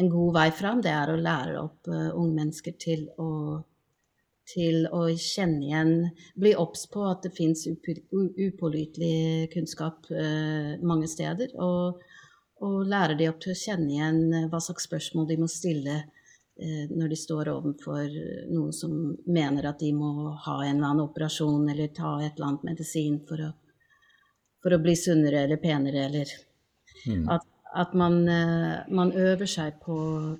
en 0.00 0.08
god 0.14 0.32
vei 0.38 0.46
fram. 0.56 0.80
Det 0.84 0.92
er 0.92 1.12
å 1.12 1.20
lære 1.20 1.58
opp 1.60 1.90
uh, 1.92 2.08
unge 2.16 2.32
mennesker 2.38 2.78
til 2.80 3.04
å, 3.20 3.60
til 4.48 4.88
å 4.88 5.04
kjenne 5.20 5.68
igjen 5.68 5.92
Bli 6.40 6.54
obs 6.56 6.86
på 6.92 7.04
at 7.10 7.28
det 7.28 7.34
fins 7.36 7.66
upålitelig 7.68 9.52
kunnskap 9.52 10.08
uh, 10.08 10.80
mange 10.80 11.12
steder. 11.12 11.52
Og, 11.60 12.00
og 12.64 12.80
lære 12.88 13.20
de 13.20 13.28
opp 13.28 13.44
til 13.44 13.52
å 13.52 13.60
kjenne 13.66 13.92
igjen 13.92 14.48
hva 14.48 14.64
slags 14.64 14.88
spørsmål 14.88 15.28
de 15.28 15.40
må 15.44 15.50
stille 15.50 16.00
Eh, 16.00 16.21
når 16.90 17.08
de 17.12 17.16
står 17.18 17.48
overfor 17.52 18.12
noen 18.52 18.72
som 18.76 18.92
mener 19.26 19.66
at 19.68 19.80
de 19.82 19.92
må 19.96 20.30
ha 20.44 20.56
en 20.64 20.76
eller 20.76 20.88
annen 20.88 21.04
operasjon 21.04 21.68
eller 21.72 21.92
ta 21.96 22.16
et 22.20 22.36
eller 22.36 22.48
annet 22.50 22.66
medisin 22.70 23.18
for 23.28 23.42
å, 23.42 23.50
for 24.62 24.76
å 24.76 24.80
bli 24.82 24.94
sunnere 24.98 25.44
eller 25.46 25.60
penere, 25.62 26.06
eller 26.06 26.34
mm. 27.06 27.26
at, 27.34 27.46
at 27.84 27.94
man, 27.98 28.20
eh, 28.28 28.82
man, 28.94 29.12
øver 29.12 29.48
seg 29.48 29.80
på 29.82 29.96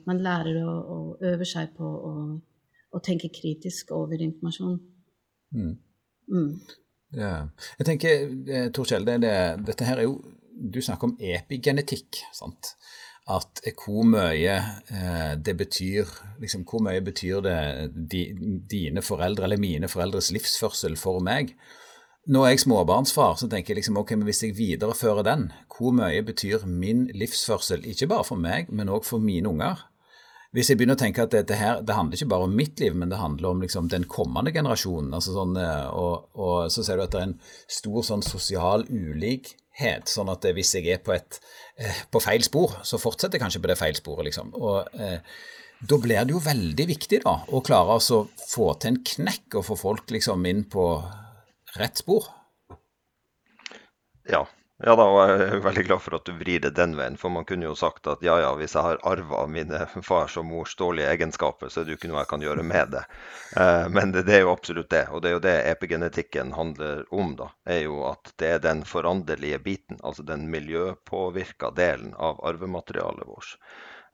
Man 0.07 0.23
lærer 0.23 0.61
å, 0.63 0.77
å 0.97 0.99
øve 1.33 1.49
seg 1.49 1.75
på 1.77 1.89
å, 1.89 2.15
å, 2.93 3.01
tenke 3.01 3.33
kritisk 3.33 3.93
over 3.97 4.21
informasjon. 4.23 4.79
Mm. 5.57 5.73
Mm. 6.33 6.53
Ja. 7.17 7.35
Jeg 7.79 7.89
tenker, 7.89 8.29
eh, 8.49 8.69
Tor 8.73 8.89
Kjelde, 8.89 9.19
det, 9.23 9.35
dette 9.67 9.89
her 9.89 10.03
er 10.03 10.09
jo 10.11 10.21
Du 10.53 10.79
snakker 10.85 11.09
om 11.09 11.17
epigenetikk. 11.19 12.21
sant? 12.33 12.77
At 13.31 13.63
hvor 13.85 14.03
mye 14.09 14.57
eh, 14.91 15.35
det 15.39 15.55
betyr 15.57 16.09
liksom, 16.43 16.65
Hvor 16.67 16.83
mye 16.83 17.01
betyr 17.01 17.41
det 17.45 17.93
di, 17.95 18.25
dine 18.71 19.03
foreldre 19.03 19.47
eller 19.47 19.63
mine 19.63 19.89
foreldres 19.89 20.33
livsførsel 20.35 20.97
for 20.99 21.23
meg? 21.23 21.55
Nå 22.27 22.43
er 22.45 22.55
jeg 22.55 22.63
småbarnsfar, 22.63 23.35
så 23.39 23.49
tenker 23.51 23.73
jeg 23.73 23.81
liksom, 23.81 23.97
ok, 23.99 24.13
men 24.15 24.29
hvis 24.29 24.45
jeg 24.45 24.55
viderefører 24.55 25.25
den, 25.27 25.49
hvor 25.75 25.95
mye 25.95 26.23
betyr 26.23 26.67
min 26.67 27.09
livsførsel, 27.19 27.83
ikke 27.87 28.07
bare 28.13 28.27
for 28.27 28.39
meg, 28.39 28.71
men 28.71 28.91
òg 28.91 29.07
for 29.07 29.23
mine 29.23 29.51
unger? 29.51 29.81
Hvis 30.55 30.69
jeg 30.69 30.79
begynner 30.79 30.99
å 30.99 31.01
tenke 31.01 31.25
at 31.25 31.33
dette 31.33 31.57
her, 31.57 31.81
det 31.83 31.97
handler 31.97 32.19
ikke 32.19 32.31
bare 32.31 32.47
om 32.47 32.55
mitt 32.55 32.79
liv, 32.79 32.95
men 32.95 33.11
det 33.11 33.19
handler 33.19 33.55
om 33.55 33.63
liksom, 33.65 33.89
den 33.91 34.05
kommende 34.05 34.53
generasjonen, 34.55 35.11
altså 35.17 35.35
sånn, 35.35 35.57
eh, 35.59 35.89
og, 35.91 36.29
og, 36.37 36.57
så 36.71 36.85
ser 36.87 37.01
du 37.01 37.07
at 37.07 37.15
det 37.15 37.23
er 37.23 37.29
en 37.31 37.39
stor 37.81 38.07
sånn 38.07 38.27
sosial 38.27 38.87
ulik 38.87 39.55
sånn 40.11 40.31
at 40.33 40.45
hvis 40.55 40.75
jeg 40.77 40.89
er 40.93 41.03
på, 41.05 41.15
et, 41.17 41.41
eh, 41.81 42.05
på 42.13 42.21
feil 42.23 42.45
spor, 42.45 42.79
så 42.85 43.01
fortsetter 43.01 43.39
jeg 43.39 43.45
kanskje 43.45 43.63
på 43.65 43.71
det 43.71 43.79
feil 43.81 43.97
sporet, 43.97 44.27
liksom. 44.29 44.53
Og 44.59 45.01
eh, 45.01 45.19
da 45.83 45.99
blir 45.99 46.23
det 46.23 46.35
jo 46.35 46.43
veldig 46.45 46.87
viktig 46.93 47.23
da, 47.25 47.39
å 47.49 47.63
klare 47.65 47.99
å 47.99 48.21
få 48.47 48.73
til 48.79 48.93
en 48.93 49.03
knekk 49.03 49.59
og 49.59 49.67
få 49.71 49.79
folk 49.81 50.13
liksom 50.15 50.45
inn 50.47 50.65
på 50.71 50.87
rett 51.79 51.99
spor. 51.99 52.29
Ja, 54.31 54.45
ja 54.83 54.95
da, 54.99 55.05
og 55.07 55.31
jeg 55.31 55.47
er 55.47 55.63
veldig 55.65 55.85
glad 55.87 56.03
for 56.05 56.17
at 56.19 56.27
du 56.27 56.33
vrir 56.39 56.63
det 56.65 56.73
den 56.77 56.97
veien. 56.99 57.17
For 57.21 57.33
man 57.35 57.47
kunne 57.49 57.69
jo 57.69 57.75
sagt 57.79 58.09
at 58.11 58.23
ja 58.27 58.35
ja, 58.43 58.51
hvis 58.59 58.75
jeg 58.77 58.87
har 58.87 59.01
arva 59.09 59.45
mine 59.51 59.85
fars 60.03 60.37
og 60.41 60.47
mors 60.49 60.75
dårlige 60.79 61.11
egenskaper, 61.13 61.71
så 61.73 61.81
er 61.81 61.87
det 61.87 61.95
jo 61.95 62.01
ikke 62.01 62.11
noe 62.11 62.23
jeg 62.23 62.31
kan 62.33 62.45
gjøre 62.47 62.65
med 62.67 62.95
det. 62.97 63.03
Eh, 63.57 63.87
men 63.95 64.15
det, 64.17 64.27
er 64.29 64.45
jo 64.45 64.53
absolutt 64.55 64.91
det. 64.95 65.05
Og 65.11 65.23
det 65.23 65.31
er 65.31 65.37
jo 65.37 65.45
det 65.47 65.57
epigenetikken 65.71 66.55
handler 66.57 67.05
om, 67.15 67.37
da. 67.39 67.51
Er 67.65 67.85
jo 67.87 68.03
at 68.11 68.35
det 68.43 68.55
er 68.57 68.65
den 68.67 68.83
foranderlige 68.89 69.63
biten, 69.63 70.01
altså 70.03 70.27
den 70.27 70.49
miljøpåvirka 70.51 71.73
delen 71.79 72.17
av 72.19 72.43
arvematerialet 72.47 73.29
vårt. 73.29 73.55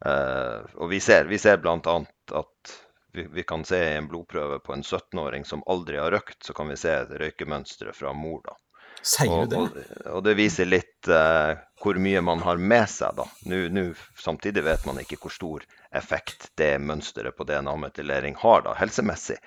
Eh, 0.05 0.77
og 0.77 0.93
vi 0.93 1.01
ser, 1.01 1.27
vi 1.33 1.41
ser 1.43 1.59
bl.a. 1.65 1.99
at 2.43 2.79
vi, 3.13 3.43
kan 3.43 3.65
se 3.65 3.79
i 3.79 3.97
en 3.97 4.09
blodprøve 4.09 4.61
på 4.61 4.73
en 4.73 4.83
17-åring 4.83 5.45
som 5.45 5.65
aldri 5.67 5.97
har 5.99 6.13
røykt, 6.13 6.43
så 6.45 6.55
kan 6.55 6.69
vi 6.69 6.77
se 6.77 6.95
røykemønsteret 7.09 7.97
fra 7.97 8.13
mor. 8.13 8.43
da. 8.45 8.57
Sier 9.03 9.47
du 9.47 9.51
det? 9.51 9.57
Og, 9.57 9.79
og, 10.13 10.23
det 10.27 10.35
viser 10.39 10.69
litt 10.69 11.09
uh, 11.11 11.55
hvor 11.83 11.99
mye 12.03 12.21
man 12.25 12.43
har 12.45 12.61
med 12.61 12.89
seg. 12.91 13.15
da. 13.19 13.27
Nå, 13.51 13.61
nå, 13.75 13.85
samtidig 14.19 14.65
vet 14.67 14.87
man 14.89 15.01
ikke 15.03 15.21
hvor 15.23 15.35
stor 15.35 15.67
effekt 15.95 16.51
det 16.61 16.75
mønsteret 16.83 17.37
på 17.37 17.47
DNA-metylering 17.49 18.37
har 18.43 18.67
da, 18.67 18.75
helsemessig. 18.79 19.39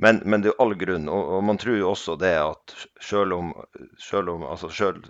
Men, 0.00 0.22
men, 0.24 0.44
det 0.44 0.54
er 0.54 0.62
all 0.62 0.76
grunn. 0.78 1.10
Og, 1.12 1.34
og, 1.36 1.44
man 1.44 1.60
tror 1.60 1.76
jo 1.80 1.90
også 1.90 2.16
det 2.20 2.36
at 2.40 2.76
selv 3.04 3.36
om, 3.36 3.52
selv 4.00 4.36
om 4.36 4.46
altså, 4.48 4.70
selv, 4.72 5.04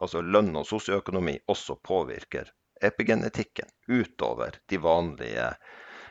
altså 0.00 0.22
lønn 0.24 0.54
og 0.56 0.66
sosioøkonomi 0.68 1.38
også 1.50 1.76
påvirker 1.84 2.48
epigenetikken 2.80 3.68
utover 3.92 4.56
de 4.70 4.78
vanlige 4.80 5.50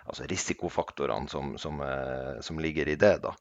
altså 0.09 0.25
risikofaktorene 0.29 1.29
som, 1.29 1.57
som, 1.57 1.81
eh, 1.81 2.41
som, 2.41 2.59
ligger 2.59 2.87
i 2.89 2.95
det. 2.95 3.17
da. 3.23 3.33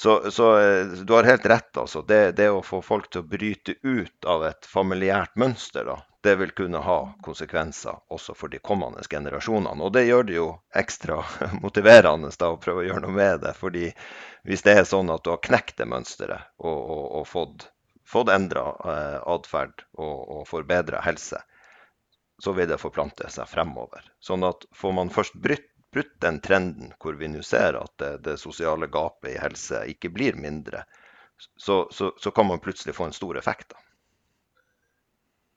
Så, 0.00 0.30
så, 0.30 0.58
eh, 0.58 0.86
du 0.86 1.12
har 1.12 1.22
helt 1.22 1.46
rett. 1.46 1.76
altså. 1.76 2.02
Det, 2.02 2.32
det, 2.32 2.46
å 2.50 2.62
få 2.64 2.78
folk 2.82 3.10
til 3.12 3.20
å 3.20 3.26
bryte 3.28 3.74
ut 3.82 4.24
av 4.24 4.46
et 4.48 4.64
familiært 4.66 5.34
mønster, 5.36 5.84
da, 5.84 5.98
det 6.24 6.38
vil 6.40 6.54
kunne 6.56 6.80
ha 6.86 6.94
konsekvenser 7.20 7.98
også 8.08 8.32
for 8.32 8.48
de 8.48 8.62
kommende 8.64 9.04
generasjonene. 9.04 9.84
Og 9.84 9.92
det 9.92 10.06
gjør 10.06 10.24
det 10.30 10.38
jo 10.38 10.46
ekstra 10.82 11.18
motiverende 11.60 12.32
da, 12.32 12.48
å 12.48 12.56
prøve 12.62 12.80
å 12.80 12.86
gjøre 12.86 13.02
noe 13.04 13.18
med 13.18 13.44
det. 13.44 13.52
fordi 13.60 13.90
hvis 14.48 14.64
det 14.64 14.78
er 14.78 14.88
sånn 14.88 15.12
at 15.12 15.20
du 15.26 15.34
har 15.34 15.44
knekt 15.44 15.76
det 15.82 15.90
mønsteret 15.92 16.48
og, 16.64 16.80
og, 16.80 17.04
og 17.20 17.28
fått, 17.28 17.68
fått 18.08 18.32
endra 18.32 18.70
eh, 18.80 19.18
atferd 19.36 19.84
og, 19.98 20.16
og 20.38 20.48
forbedra 20.48 21.04
helse, 21.04 21.44
så 22.40 22.56
vil 22.56 22.72
det 22.72 22.80
forplante 22.80 23.28
seg 23.28 23.52
fremover. 23.52 24.08
Sånn 24.24 24.48
at 24.48 24.64
får 24.72 24.96
man 24.96 25.12
først 25.12 25.36
brytt 25.44 25.68
brutt 25.92 26.14
den 26.22 26.40
trenden 26.40 26.92
hvor 27.02 27.18
vi 27.18 27.28
nå 27.28 27.42
ser 27.46 27.78
at 27.80 27.92
det, 28.02 28.10
det, 28.26 28.38
sosiale 28.40 28.86
gapet 28.86 29.34
i 29.34 29.40
helse 29.42 29.84
ikke 29.92 30.12
blir 30.14 30.38
mindre, 30.38 30.84
så, 31.56 31.82
så, 31.90 32.12
så 32.20 32.30
kan 32.30 32.46
man 32.46 32.60
plutselig 32.62 32.94
få 32.94 33.08
en 33.08 33.16
stor 33.16 33.38
effekt. 33.38 33.72
da. 33.74 33.89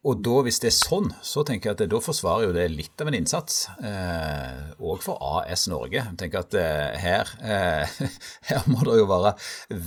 Og 0.03 0.19
da, 0.19 0.33
hvis 0.43 0.57
det 0.59 0.67
er 0.67 0.75
sånn, 0.75 1.05
så 1.23 1.45
tenker 1.47 1.69
jeg 1.69 1.77
at 1.77 1.91
da 1.93 1.99
forsvarer 2.03 2.49
jo 2.49 2.55
det 2.57 2.65
litt 2.73 2.99
av 2.99 3.07
en 3.07 3.15
innsats. 3.15 3.61
Òg 3.79 4.97
eh, 4.97 5.03
for 5.05 5.21
AS 5.23 5.63
Norge. 5.71 6.01
Jeg 6.01 6.17
tenker 6.19 6.41
at 6.43 6.57
eh, 6.59 6.97
her, 6.99 7.31
eh, 7.39 7.93
her, 8.49 8.65
må 8.67 8.83
det 8.83 8.97
jo 8.99 9.07
være 9.07 9.31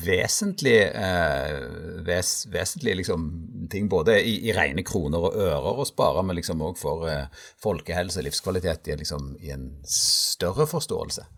vesentlig, 0.07 0.79
eh, 0.89 1.59
ves, 2.07 2.31
vesentlig 2.53 2.97
liksom, 3.03 3.27
ting 3.73 3.91
både 3.93 4.17
i, 4.23 4.39
i, 4.49 4.55
rene 4.57 4.87
kroner 4.89 5.29
og 5.29 5.37
ører 5.37 5.83
å 5.85 5.89
spare, 5.89 6.25
men 6.25 6.41
liksom 6.41 6.65
òg 6.65 6.81
for 6.81 7.05
eh, 7.13 7.29
folkehelse 7.61 8.23
og 8.23 8.29
livskvalitet 8.31 8.89
i, 8.89 8.97
liksom, 9.03 9.35
i, 9.45 9.53
en 9.53 9.69
større 9.85 10.65
forståelse. 10.71 11.29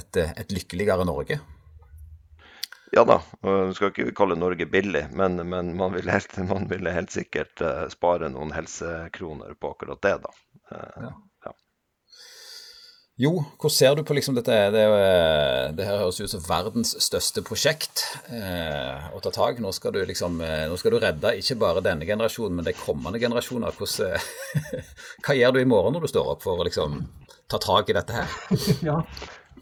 Et, 0.00 0.22
eh, 0.22 0.32
et 0.40 0.56
lykkeligere 0.56 1.04
Norge. 1.04 1.42
Ja 2.94 3.02
da, 3.02 3.18
du 3.42 3.74
skal 3.74 3.90
ikke 3.90 4.12
kalle 4.14 4.36
Norge 4.38 4.68
billig, 4.70 5.08
men, 5.18 5.40
men 5.50 5.72
man, 5.74 5.94
vil 5.96 6.06
helt, 6.12 6.36
man 6.46 6.68
ville 6.70 6.92
helt 6.94 7.10
sikkert 7.10 7.58
uh, 7.64 7.88
spare 7.90 8.28
noen 8.30 8.54
helsekroner 8.54 9.56
på 9.58 9.72
akkurat 9.74 10.02
det, 10.04 10.12
da. 10.22 10.34
Ja. 10.70 11.10
ja. 11.48 11.54
Jo, 13.18 13.32
hvordan 13.58 13.74
ser 13.74 13.98
du 13.98 14.02
på 14.06 14.14
liksom 14.14 14.34
dette? 14.34 14.54
Det, 14.74 14.84
eh, 14.90 15.68
det, 15.74 15.84
her 15.86 16.00
høres 16.00 16.16
ut 16.18 16.32
som 16.32 16.42
verdens 16.42 16.96
største 17.02 17.44
prosjekt 17.46 18.02
eh, 18.26 19.04
å 19.14 19.20
ta 19.22 19.30
tak. 19.34 19.60
Nå 19.62 19.70
skal, 19.74 19.94
du 19.94 20.00
liksom, 20.02 20.40
nå 20.42 20.78
skal 20.80 20.96
du 20.96 20.98
redde 21.02 21.36
ikke 21.38 21.58
bare 21.60 21.82
denne 21.84 22.08
generasjonen, 22.08 22.58
men 22.58 22.66
de 22.66 22.74
kommende 22.74 23.22
generasjoner. 23.22 23.74
Hvordan, 23.78 24.18
hva 25.26 25.38
gjør 25.38 25.54
du 25.54 25.62
i 25.62 25.70
morgen 25.70 25.94
når 25.94 26.08
du 26.08 26.10
står 26.10 26.32
opp 26.34 26.42
for 26.42 26.58
å 26.58 26.66
liksom, 26.66 27.04
ta 27.50 27.62
tak 27.62 27.90
i 27.90 27.98
dette 28.00 28.18
her? 28.18 28.34
ja, 28.90 28.98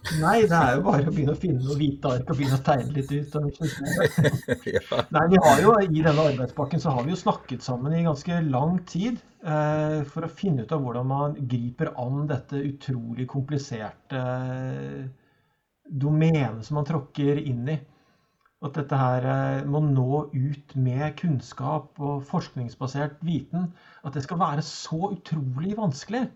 Nei, 0.03 0.43
det 0.51 0.57
er 0.59 0.77
jo 0.77 0.83
bare 0.87 1.07
å 1.07 1.13
begynne 1.15 1.35
å 1.37 1.39
finne 1.39 1.63
noe 1.63 1.77
hvite 1.79 2.11
ark 2.11 2.31
og 2.33 2.39
begynne 2.39 2.59
å 2.59 2.65
tegne 2.67 2.95
litt 2.97 3.13
ut. 3.15 3.37
Nei, 5.15 5.23
vi 5.31 5.41
har 5.45 5.63
jo 5.63 5.75
I 5.79 6.03
denne 6.03 6.25
arbeidspakken 6.33 6.83
så 6.83 6.95
har 6.97 7.07
vi 7.07 7.15
jo 7.15 7.21
snakket 7.21 7.63
sammen 7.63 7.95
i 7.95 8.03
ganske 8.07 8.41
lang 8.49 8.81
tid 8.89 9.21
eh, 9.47 10.01
for 10.11 10.27
å 10.27 10.33
finne 10.43 10.67
ut 10.67 10.75
av 10.75 10.83
hvordan 10.83 11.09
man 11.13 11.37
griper 11.39 11.93
an 12.03 12.27
dette 12.31 12.59
utrolig 12.67 13.29
kompliserte 13.31 14.19
eh, 14.19 15.07
domenet 15.87 16.67
som 16.67 16.81
man 16.81 16.89
tråkker 16.89 17.39
inn 17.39 17.71
i. 17.71 17.79
At 18.63 18.79
dette 18.79 18.99
her 18.99 19.29
eh, 19.37 19.69
må 19.71 19.85
nå 19.87 20.25
ut 20.35 20.75
med 20.83 21.15
kunnskap 21.23 22.03
og 22.03 22.27
forskningsbasert 22.27 23.23
viten. 23.27 23.71
At 24.03 24.19
det 24.19 24.27
skal 24.27 24.43
være 24.43 24.67
så 24.67 25.13
utrolig 25.13 25.79
vanskelig 25.79 26.27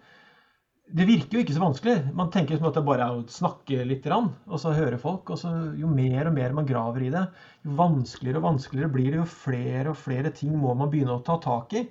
det 0.86 1.06
virker 1.08 1.34
jo 1.34 1.42
ikke 1.42 1.54
så 1.56 1.62
vanskelig. 1.62 1.94
Man 2.14 2.28
tenker 2.30 2.58
som 2.58 2.68
at 2.68 2.76
det 2.78 2.84
bare 2.86 3.06
er 3.08 3.18
å 3.18 3.24
snakke 3.30 3.82
litt, 3.88 4.04
og 4.06 4.58
så 4.62 4.74
høre 4.76 4.98
folk. 5.02 5.32
og 5.34 5.38
så 5.40 5.50
Jo 5.74 5.88
mer 5.90 6.28
og 6.28 6.36
mer 6.36 6.52
man 6.54 6.66
graver 6.66 7.02
i 7.02 7.10
det, 7.10 7.24
jo 7.66 7.74
vanskeligere 7.78 8.38
og 8.38 8.46
vanskeligere 8.46 8.92
blir 8.92 9.10
det. 9.10 9.18
Jo 9.18 9.26
flere 9.26 9.90
og 9.90 9.98
flere 9.98 10.30
ting 10.30 10.54
må 10.54 10.74
man 10.78 10.90
begynne 10.92 11.16
å 11.16 11.24
ta 11.26 11.38
tak 11.42 11.74
i. 11.74 11.86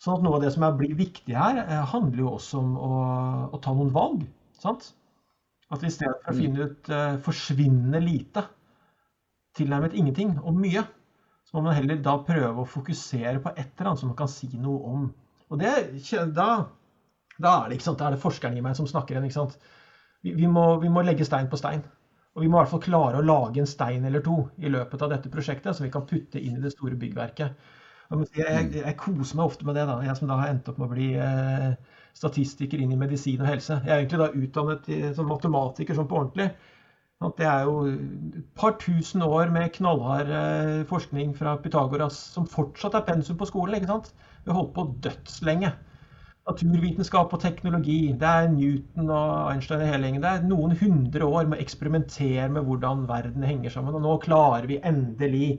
Sånn 0.00 0.18
at 0.18 0.24
Noe 0.24 0.36
av 0.36 0.44
det 0.44 0.52
som 0.52 0.64
blir 0.76 0.94
viktig 0.96 1.36
her, 1.36 1.62
eh, 1.64 1.84
handler 1.92 2.24
jo 2.24 2.34
også 2.36 2.60
om 2.60 2.76
å, 2.76 2.92
å 3.52 3.60
ta 3.60 3.72
noen 3.76 3.92
valg. 3.92 4.24
sant? 4.60 4.92
At 5.70 5.84
i 5.86 5.90
stedet 5.92 6.20
for 6.24 6.32
å 6.32 6.36
finne 6.36 6.66
ut 6.66 6.88
uh, 6.90 7.16
forsvinnende 7.22 8.00
lite, 8.02 8.42
tilnærmet 9.54 9.94
ingenting, 9.94 10.32
og 10.42 10.56
mye, 10.58 10.82
så 11.46 11.56
må 11.56 11.68
man 11.68 11.76
heller 11.76 12.00
da 12.02 12.16
prøve 12.26 12.62
å 12.62 12.68
fokusere 12.68 13.38
på 13.42 13.52
et 13.54 13.68
eller 13.68 13.92
annet 13.92 14.02
som 14.02 14.10
man 14.10 14.18
kan 14.18 14.30
si 14.30 14.50
noe 14.58 14.80
om. 14.90 15.04
Og 15.50 15.60
det, 15.62 15.70
da 16.34 16.48
da 17.40 17.56
er 17.64 17.72
det, 17.72 17.80
da 17.86 18.06
er 18.06 18.16
det 18.16 18.22
forskeren 18.22 18.58
i 18.58 18.64
meg 18.64 18.76
som 18.78 18.88
snakker 18.88 19.18
igjen. 19.18 19.50
Vi, 20.20 20.34
vi, 20.36 20.46
må, 20.48 20.66
vi, 20.82 20.90
må, 20.92 21.02
legge 21.06 21.26
stein 21.26 21.48
på 21.50 21.58
stein. 21.60 21.82
Og 22.36 22.44
vi 22.44 22.48
må 22.48 22.58
i 22.58 22.62
hvert 22.62 22.72
fall 22.72 22.84
klare 22.84 23.20
å 23.20 23.26
lage 23.26 23.62
en 23.62 23.68
stein 23.68 24.04
eller 24.06 24.22
to 24.24 24.44
i 24.62 24.70
løpet 24.70 25.02
av 25.02 25.10
dette 25.10 25.32
prosjektet, 25.32 25.74
som 25.76 25.86
vi 25.86 25.92
kan 25.92 26.06
putte 26.06 26.40
inn 26.40 26.58
i 26.58 26.62
det 26.62 26.72
store 26.76 26.98
byggverket. 27.00 27.70
Jeg, 28.34 28.62
jeg 28.74 28.96
koser 28.98 29.38
meg 29.38 29.46
ofte 29.46 29.66
med 29.66 29.76
det, 29.78 29.84
da, 29.86 30.00
jeg 30.02 30.18
som 30.18 30.30
da 30.30 30.38
har 30.40 30.50
endt 30.50 30.68
opp 30.70 30.78
med 30.80 30.88
å 30.88 30.94
bli 30.94 31.08
eh, 31.14 31.68
statistiker 32.18 32.82
inn 32.82 32.94
i 32.94 32.98
medisin 32.98 33.42
og 33.42 33.50
helse. 33.50 33.78
Jeg 33.84 33.92
er 33.92 34.02
egentlig 34.02 34.22
da 34.22 34.44
utdannet 34.44 34.90
som 35.18 35.30
matematiker 35.30 35.98
sånn 35.98 36.08
på 36.10 36.18
ordentlig. 36.18 36.48
Det 37.36 37.44
er 37.44 37.66
jo 37.68 37.84
et 37.84 38.46
par 38.56 38.78
tusen 38.80 39.22
år 39.26 39.50
med 39.52 39.74
knallhard 39.76 40.30
eh, 40.32 40.80
forskning 40.88 41.34
fra 41.36 41.58
Pythagoras 41.60 42.16
som 42.34 42.48
fortsatt 42.48 42.96
er 42.96 43.04
pensum 43.06 43.38
på 43.38 43.48
skolen. 43.50 43.76
ikke 43.76 43.90
sant? 43.90 44.10
Vi 44.44 44.50
har 44.50 44.58
holdt 44.58 44.74
på 44.78 44.86
dødslenge 45.04 45.74
naturvitenskap 46.48 47.32
og 47.34 47.42
teknologi. 47.42 48.12
Det 48.18 48.28
er 48.28 48.48
Newton 48.52 49.10
og 49.12 49.50
Einstein 49.52 49.82
og 49.84 49.90
hele 49.90 50.08
gjengen. 50.08 50.24
Det 50.24 50.30
er 50.30 50.48
noen 50.48 50.76
hundre 50.80 51.28
år 51.28 51.50
med 51.50 51.58
å 51.58 51.64
eksperimentere 51.64 52.48
med 52.54 52.66
hvordan 52.66 53.04
verden 53.10 53.46
henger 53.46 53.74
sammen. 53.74 53.96
Og 53.98 54.04
nå 54.04 54.16
klarer 54.24 54.66
vi 54.70 54.80
endelig 54.80 55.50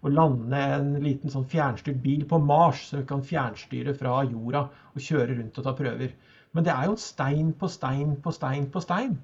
å 0.00 0.12
lande 0.12 0.60
en 0.78 0.94
liten 1.02 1.32
sånn 1.32 1.48
fjernstyrt 1.50 1.98
bil 2.04 2.24
på 2.28 2.38
Mars, 2.40 2.86
så 2.88 3.02
vi 3.02 3.08
kan 3.10 3.24
fjernstyre 3.26 3.92
fra 3.98 4.22
jorda 4.24 4.64
og 4.94 5.02
kjøre 5.04 5.36
rundt 5.36 5.58
og 5.60 5.66
ta 5.66 5.74
prøver. 5.76 6.14
Men 6.56 6.66
det 6.66 6.72
er 6.72 6.88
jo 6.88 6.96
stein 6.98 7.52
på 7.58 7.68
stein 7.70 8.16
på 8.22 8.32
stein 8.34 8.70
på 8.72 8.82
stein. 8.82 9.18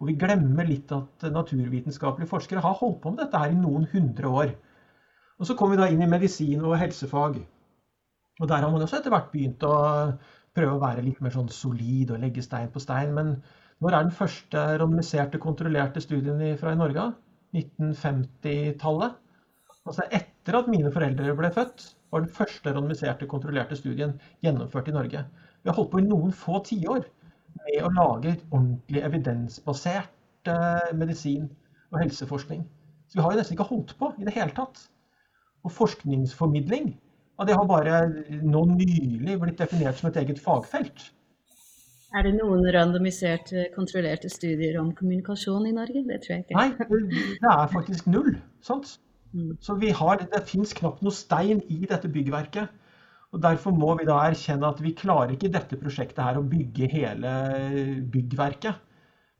Og 0.00 0.08
vi 0.08 0.18
glemmer 0.18 0.66
litt 0.66 0.90
at 0.94 1.26
naturvitenskapelige 1.30 2.30
forskere 2.30 2.62
har 2.64 2.78
holdt 2.80 3.02
på 3.02 3.12
med 3.12 3.22
dette 3.22 3.38
her 3.38 3.52
i 3.52 3.58
noen 3.58 3.84
hundre 3.92 4.30
år. 4.42 4.54
Og 5.38 5.46
så 5.46 5.54
kom 5.58 5.70
vi 5.72 5.78
da 5.78 5.86
inn 5.90 6.02
i 6.02 6.10
medisin 6.10 6.64
og 6.64 6.78
helsefag. 6.80 7.38
Og 8.40 8.48
der 8.48 8.64
har 8.64 8.72
man 8.72 8.82
også 8.82 8.98
etter 8.98 9.12
hvert 9.12 9.30
begynt 9.30 9.62
å 9.68 9.74
prøve 10.56 10.76
å 10.76 10.82
være 10.82 11.04
litt 11.04 11.20
mer 11.24 11.34
sånn 11.34 11.50
solid 11.52 12.12
og 12.12 12.22
legge 12.22 12.44
stein 12.44 12.70
på 12.72 12.82
stein. 12.82 13.14
Men 13.16 13.34
når 13.82 13.96
er 13.96 14.06
den 14.06 14.16
første 14.16 14.64
randomiserte, 14.82 15.40
kontrollerte 15.42 16.02
studien 16.04 16.42
fra 16.60 16.74
i 16.74 16.80
Norge? 16.80 17.08
1950-tallet. 17.56 19.18
Altså 19.82 20.06
etter 20.14 20.58
at 20.58 20.68
mine 20.70 20.92
foreldre 20.94 21.34
ble 21.36 21.50
født, 21.54 21.88
var 22.12 22.22
den 22.22 22.34
første 22.36 22.72
randomiserte, 22.72 23.28
kontrollerte 23.30 23.78
studien 23.78 24.14
gjennomført 24.44 24.90
i 24.92 24.94
Norge. 24.94 25.24
Vi 25.62 25.70
har 25.70 25.78
holdt 25.78 25.90
på 25.94 26.02
i 26.02 26.06
noen 26.06 26.34
få 26.36 26.60
tiår 26.68 27.02
med 27.62 27.78
å 27.84 27.90
lage 27.96 28.36
ordentlig 28.50 29.02
evidensbasert 29.08 30.50
eh, 30.52 30.92
medisin 30.98 31.48
og 31.92 32.00
helseforskning. 32.02 32.64
Så 33.08 33.18
vi 33.18 33.24
har 33.24 33.34
jo 33.34 33.40
nesten 33.40 33.56
ikke 33.56 33.68
holdt 33.68 33.96
på 33.98 34.12
i 34.18 34.26
det 34.28 34.34
hele 34.36 34.54
tatt. 34.56 34.86
Og 35.62 35.74
forskningsformidling 35.74 36.92
og 37.40 37.48
det 37.48 37.56
har 37.56 37.68
bare 37.68 38.00
nå 38.42 38.62
nylig 38.74 39.38
blitt 39.40 39.60
definert 39.62 39.98
som 39.98 40.10
et 40.10 40.18
eget 40.22 40.40
fagfelt. 40.42 41.08
Er 42.12 42.26
det 42.26 42.34
noen 42.36 42.66
randomiserte, 42.74 43.70
kontrollerte 43.72 44.28
studier 44.28 44.76
om 44.82 44.90
kommunikasjon 44.96 45.64
i 45.70 45.72
Norge? 45.72 46.02
Det 46.10 46.18
tror 46.24 46.34
jeg 46.34 46.44
ikke. 46.44 46.58
Nei, 46.58 47.30
det 47.40 47.54
er 47.54 47.72
faktisk 47.72 48.10
null. 48.12 48.34
Sant? 48.64 48.98
Mm. 49.32 49.54
Så 49.64 49.78
har, 49.80 50.20
det 50.20 50.42
fins 50.50 50.74
knapt 50.76 51.00
noe 51.00 51.16
stein 51.16 51.62
i 51.72 51.80
dette 51.88 52.10
byggverket. 52.12 52.68
Og 53.32 53.40
Derfor 53.40 53.72
må 53.72 53.94
vi 53.96 54.04
da 54.04 54.18
erkjenne 54.26 54.68
at 54.68 54.80
vi 54.84 54.92
klarer 54.92 55.32
ikke 55.32 55.48
i 55.48 55.54
dette 55.54 55.78
prosjektet 55.80 56.20
her 56.20 56.36
å 56.36 56.44
bygge 56.44 56.90
hele 56.92 57.32
byggverket. 58.12 58.88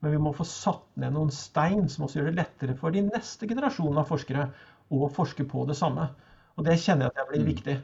Men 0.01 0.15
vi 0.15 0.21
må 0.25 0.33
få 0.35 0.45
satt 0.49 0.87
ned 0.99 1.13
noen 1.13 1.29
stein 1.31 1.85
som 1.91 2.07
også 2.07 2.19
gjør 2.19 2.31
det 2.31 2.39
lettere 2.41 2.73
for 2.79 2.91
de 2.91 3.05
neste 3.05 3.47
generasjonene 3.47 4.01
av 4.01 4.09
forskere 4.09 4.49
å 4.89 5.09
forske 5.13 5.45
på 5.47 5.67
det 5.69 5.77
samme. 5.77 6.09
Og 6.57 6.67
det 6.67 6.77
kjenner 6.81 7.07
jeg 7.07 7.13
at 7.13 7.19
det 7.19 7.27
blir 7.31 7.43
mm. 7.43 7.49
viktig. 7.49 7.75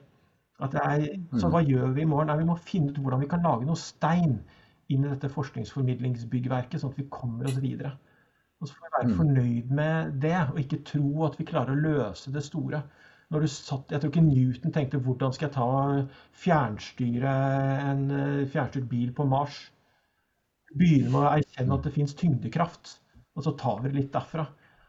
Er, 0.60 1.06
så 1.40 1.48
mm. 1.48 1.52
hva 1.54 1.62
gjør 1.64 1.94
vi 1.96 2.04
i 2.04 2.10
morgen? 2.10 2.30
Nei, 2.30 2.42
vi 2.42 2.50
må 2.50 2.58
finne 2.60 2.92
ut 2.92 3.00
hvordan 3.00 3.22
vi 3.24 3.30
kan 3.32 3.46
lage 3.46 3.68
noe 3.68 3.80
stein 3.80 4.40
inn 4.90 5.06
i 5.06 5.10
dette 5.10 5.30
forskningsformidlingsbyggverket, 5.32 6.82
sånn 6.82 6.92
at 6.92 7.00
vi 7.00 7.08
kommer 7.14 7.48
oss 7.48 7.60
videre. 7.64 7.94
Og 8.60 8.68
så 8.68 8.76
får 8.76 8.86
vi 8.86 8.96
være 8.98 9.10
Mm. 9.10 9.18
fornøyd 9.18 9.70
med 9.72 10.22
det, 10.22 10.40
og 10.52 10.60
ikke 10.60 10.84
tro 10.84 11.26
at 11.26 11.40
vi 11.40 11.48
klarer 11.48 11.76
å 11.76 11.84
løse 11.84 12.34
det 12.34 12.44
store. 12.44 12.84
Når 13.32 13.40
du 13.40 13.48
satt, 13.48 13.92
jeg 13.92 14.02
tror 14.02 14.10
ikke 14.10 14.26
Newton 14.26 14.72
tenkte 14.74 15.00
'hvordan 15.00 15.34
skal 15.34 15.48
jeg 15.48 15.56
ta 15.56 16.08
fjernstyre 16.34 17.34
en 17.92 18.12
eh, 18.12 18.48
fjernstyrt 18.48 18.90
bil 18.90 19.14
på 19.14 19.24
Mars'? 19.24 19.70
Begynne 20.76 21.12
med 21.12 21.22
å 21.22 21.38
erkjenne 21.38 21.74
at 21.74 21.84
det 21.84 21.94
fins 21.94 22.14
tyngdekraft, 22.14 23.00
og 23.36 23.44
så 23.44 23.56
tar 23.58 23.82
vi 23.82 23.90
det 23.90 23.96
litt 23.96 24.14
derfra. 24.14 24.48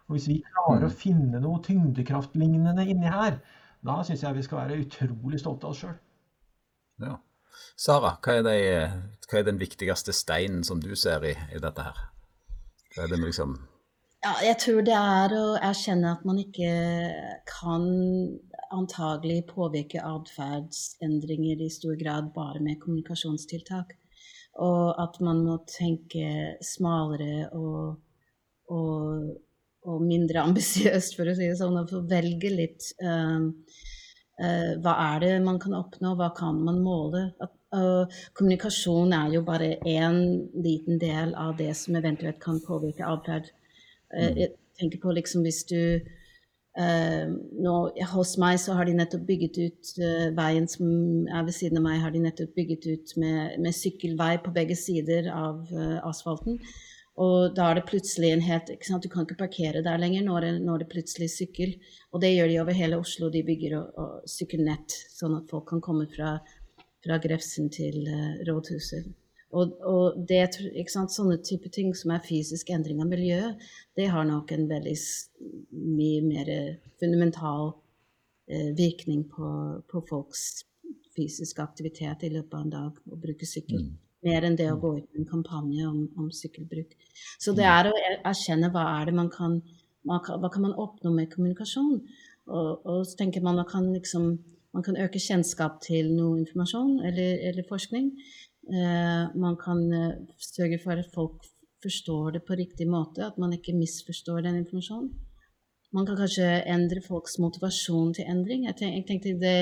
Og 0.09 0.17
Hvis 0.17 0.29
vi 0.29 0.43
klarer 0.43 0.87
å 0.87 0.91
finne 0.91 1.41
noe 1.41 1.63
tyngdekraftlignende 1.63 2.89
inni 2.89 3.07
her, 3.07 3.39
da 3.87 4.01
syns 4.05 4.23
jeg 4.25 4.37
vi 4.37 4.45
skal 4.45 4.63
være 4.63 4.81
utrolig 4.85 5.41
stolte 5.41 5.67
av 5.67 5.75
oss 5.75 5.83
sjøl. 5.85 5.97
Ja. 7.01 7.17
Sara, 7.81 8.15
hva 8.23 8.37
er, 8.39 8.45
det, 8.45 8.59
hva 9.31 9.41
er 9.41 9.49
den 9.49 9.61
viktigste 9.61 10.13
steinen 10.17 10.63
som 10.67 10.83
du 10.83 10.93
ser 10.99 11.25
i, 11.27 11.35
i 11.55 11.61
dette 11.63 11.85
her? 11.87 12.01
Hva 12.95 13.05
er 13.05 13.13
det 13.15 13.21
liksom 13.23 13.57
Ja, 14.25 14.35
jeg 14.45 14.59
tror 14.61 14.83
det 14.85 14.97
er 14.97 15.33
å 15.33 15.45
erkjenne 15.65 16.13
at 16.13 16.27
man 16.29 16.41
ikke 16.43 16.71
kan 17.49 17.87
antagelig 18.71 19.47
påvirke 19.49 20.03
atferdsendringer 20.05 21.63
i 21.65 21.71
stor 21.73 21.97
grad 21.99 22.31
bare 22.35 22.61
med 22.63 22.79
kommunikasjonstiltak. 22.83 23.97
Og 24.61 25.01
at 25.01 25.17
man 25.25 25.45
må 25.47 25.57
tenke 25.71 26.57
smalere 26.65 27.49
og, 27.57 27.97
og, 28.69 29.31
og 29.89 30.03
mindre 30.05 30.43
ambisiøst, 30.45 31.17
for 31.17 31.31
å 31.31 31.37
si 31.37 31.49
det 31.49 31.57
sånn, 31.61 31.79
og 31.81 31.91
få 31.93 32.03
velge 32.11 32.53
litt 32.53 32.91
uh, 33.05 33.49
uh, 34.43 34.73
hva 34.83 34.95
er 35.15 35.25
det 35.25 35.33
man 35.45 35.61
kan 35.63 35.77
oppnå, 35.79 36.15
hva 36.19 36.31
kan 36.37 36.61
man 36.67 36.83
måle? 36.85 37.31
At, 37.41 37.55
uh, 37.77 38.23
kommunikasjon 38.37 39.15
er 39.17 39.37
jo 39.37 39.45
bare 39.47 39.77
én 39.89 40.23
liten 40.55 41.01
del 41.03 41.35
av 41.39 41.57
det 41.61 41.73
som 41.79 41.99
eventuelt 42.01 42.41
kan 42.43 42.61
påvirke 42.67 43.07
atferd. 43.09 43.53
Uh, 44.13 44.33
jeg 44.35 44.55
tenker 44.81 45.03
på 45.03 45.15
liksom 45.17 45.45
hvis 45.47 45.63
du 45.71 45.81
uh, 45.81 47.27
nå, 47.31 47.75
Hos 48.13 48.37
meg 48.43 48.61
så 48.63 48.77
har 48.79 48.89
de 48.89 48.99
nettopp 49.01 49.27
bygget 49.29 49.59
ut 49.65 49.97
veien 50.37 50.69
som 50.71 50.87
er 51.29 51.49
ved 51.49 51.57
siden 51.57 51.81
av 51.81 51.89
meg, 51.89 52.01
har 52.05 52.15
de 52.15 52.25
nettopp 52.27 52.55
bygget 52.57 52.89
ut 52.91 53.19
med, 53.23 53.59
med 53.65 53.77
sykkelvei 53.77 54.37
på 54.45 54.55
begge 54.57 54.79
sider 54.79 55.33
av 55.33 55.65
asfalten. 56.05 56.61
Og 57.21 57.55
da 57.57 57.71
er 57.71 57.81
det 57.81 57.89
plutselig 57.89 58.31
en 58.33 58.45
helt 58.45 58.71
ikke 58.73 58.87
sant? 58.87 59.05
Du 59.05 59.13
kan 59.13 59.27
ikke 59.27 59.41
parkere 59.43 59.83
der 59.85 59.99
lenger 60.01 60.23
når 60.25 60.47
det, 60.47 60.53
når 60.65 60.83
det 60.83 60.91
plutselig 60.93 61.27
er 61.27 61.35
sykkel. 61.35 61.75
Og 62.15 62.23
det 62.23 62.33
gjør 62.33 62.49
de 62.49 62.61
over 62.63 62.77
hele 62.79 63.01
Oslo. 63.01 63.31
De 63.33 63.43
bygger 63.45 63.77
og, 63.81 63.99
og 63.99 64.31
sykkelnett, 64.31 64.95
sånn 65.13 65.37
at 65.41 65.51
folk 65.51 65.67
kan 65.73 65.83
komme 65.85 66.07
fra, 66.13 66.37
fra 67.05 67.19
Grefsen 67.21 67.69
til 67.75 68.07
uh, 68.07 68.39
rådhuset. 68.49 69.11
Og, 69.51 69.73
og 69.83 70.19
det, 70.31 70.45
sånne 70.87 71.41
type 71.43 71.71
ting 71.75 71.91
som 71.99 72.13
er 72.15 72.23
fysisk 72.23 72.71
endring 72.71 73.01
av 73.03 73.11
miljøet, 73.11 73.59
det 73.99 74.07
har 74.13 74.27
nok 74.29 74.53
en 74.55 74.69
veldig 74.71 74.95
mye 75.75 76.21
mer 76.23 76.51
fundamental 77.03 77.73
eh, 78.47 78.71
virkning 78.79 79.25
på, 79.33 79.51
på, 79.91 80.05
folks 80.07 80.63
fysiske 81.17 81.63
aktivitet 81.65 82.23
i 82.23 82.31
løpet 82.31 82.55
av 82.55 82.63
en 82.63 82.73
dag 82.77 83.03
å 83.11 83.19
bruke 83.19 83.49
sykkel. 83.49 83.89
Mm. 83.89 83.99
Mer 84.27 84.45
enn 84.45 84.57
det 84.59 84.69
å 84.69 84.79
gå 84.81 84.95
ut 84.99 85.07
med 85.13 85.23
en 85.23 85.31
kampanje 85.31 85.87
om, 85.89 86.01
om 86.21 86.29
sykkelbruk. 86.35 86.93
Så 87.41 87.55
det 87.57 87.65
er 87.69 87.89
å 87.89 87.95
erkjenne 88.29 88.69
hva 88.75 88.85
er 88.99 89.09
det 89.09 89.17
man 89.17 89.31
kan, 89.33 89.61
hva 90.05 90.21
kan 90.21 90.67
man 90.67 90.77
oppnå 90.77 91.13
med 91.15 91.31
kommunikasjon. 91.33 92.03
Og, 92.51 92.71
og 92.85 93.01
så 93.09 93.17
tenker 93.21 93.45
man 93.45 93.61
at 93.63 93.65
man 93.65 93.73
kan, 93.73 93.89
liksom, 93.95 94.29
man 94.77 94.85
kan 94.87 94.99
øke 95.01 95.23
kjennskap 95.23 95.81
til 95.87 96.13
noe 96.13 96.43
informasjon 96.43 96.99
eller, 97.09 97.41
eller 97.51 97.69
forskning. 97.69 98.13
Eh, 98.71 99.25
man 99.41 99.57
kan 99.59 99.81
uh, 99.89 100.13
sørge 100.39 100.79
for 100.83 101.01
at 101.01 101.09
folk 101.15 101.47
forstår 101.83 102.37
det 102.37 102.45
på 102.47 102.59
riktig 102.59 102.87
måte, 102.91 103.25
at 103.25 103.39
man 103.41 103.55
ikke 103.57 103.75
misforstår 103.75 104.45
den 104.45 104.61
informasjonen. 104.61 105.11
Man 105.91 106.07
kan 106.07 106.19
kanskje 106.21 106.47
endre 106.71 107.01
folks 107.03 107.35
motivasjon 107.43 108.13
til 108.15 108.29
endring. 108.31 108.67
Jeg, 108.69 108.77
tenk, 108.79 108.93
jeg 108.95 109.07
tenkte 109.09 109.33
Det 109.41 109.55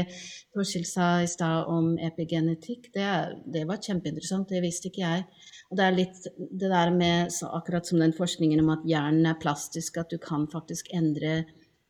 Torskild 0.52 0.84
sa 0.88 1.06
i 1.24 1.28
stad 1.30 1.70
om 1.72 1.94
epigenetikk, 2.04 2.90
det, 2.92 3.06
det, 3.48 3.62
var 3.68 3.80
kjempeinteressant. 3.80 4.50
Det 4.52 4.60
visste 4.60 4.90
ikke 4.90 5.06
jeg. 5.06 5.22
Og 5.70 5.80
det 5.80 5.86
er 5.86 5.96
litt 5.96 6.28
det 6.36 6.68
der 6.68 6.92
med 6.92 7.32
akkurat 7.48 7.88
som 7.88 8.02
den 8.02 8.12
forskningen 8.16 8.60
om 8.60 8.74
at 8.76 8.84
hjernen 8.88 9.30
er 9.30 9.40
plastisk, 9.40 9.96
at 9.96 10.12
du 10.12 10.20
kan 10.20 10.44
faktisk 10.52 10.92
endre 10.96 11.38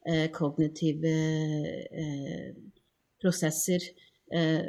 eh, 0.07 0.29
kognitive 0.35 1.17
eh, 1.91 2.47
prosesser 3.19 3.83
eh, 4.31 4.63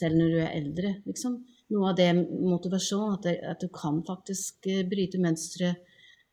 selv 0.00 0.16
når 0.16 0.32
du 0.32 0.40
er 0.40 0.56
eldre, 0.56 0.96
liksom. 1.04 1.42
Noe 1.70 1.92
av 1.92 2.00
det 2.00 2.08
motivasjon, 2.16 3.18
at, 3.18 3.28
at 3.52 3.60
du 3.60 3.68
kan 3.74 4.00
faktisk 4.06 4.64
bryte 4.88 5.20
mønstre 5.22 5.74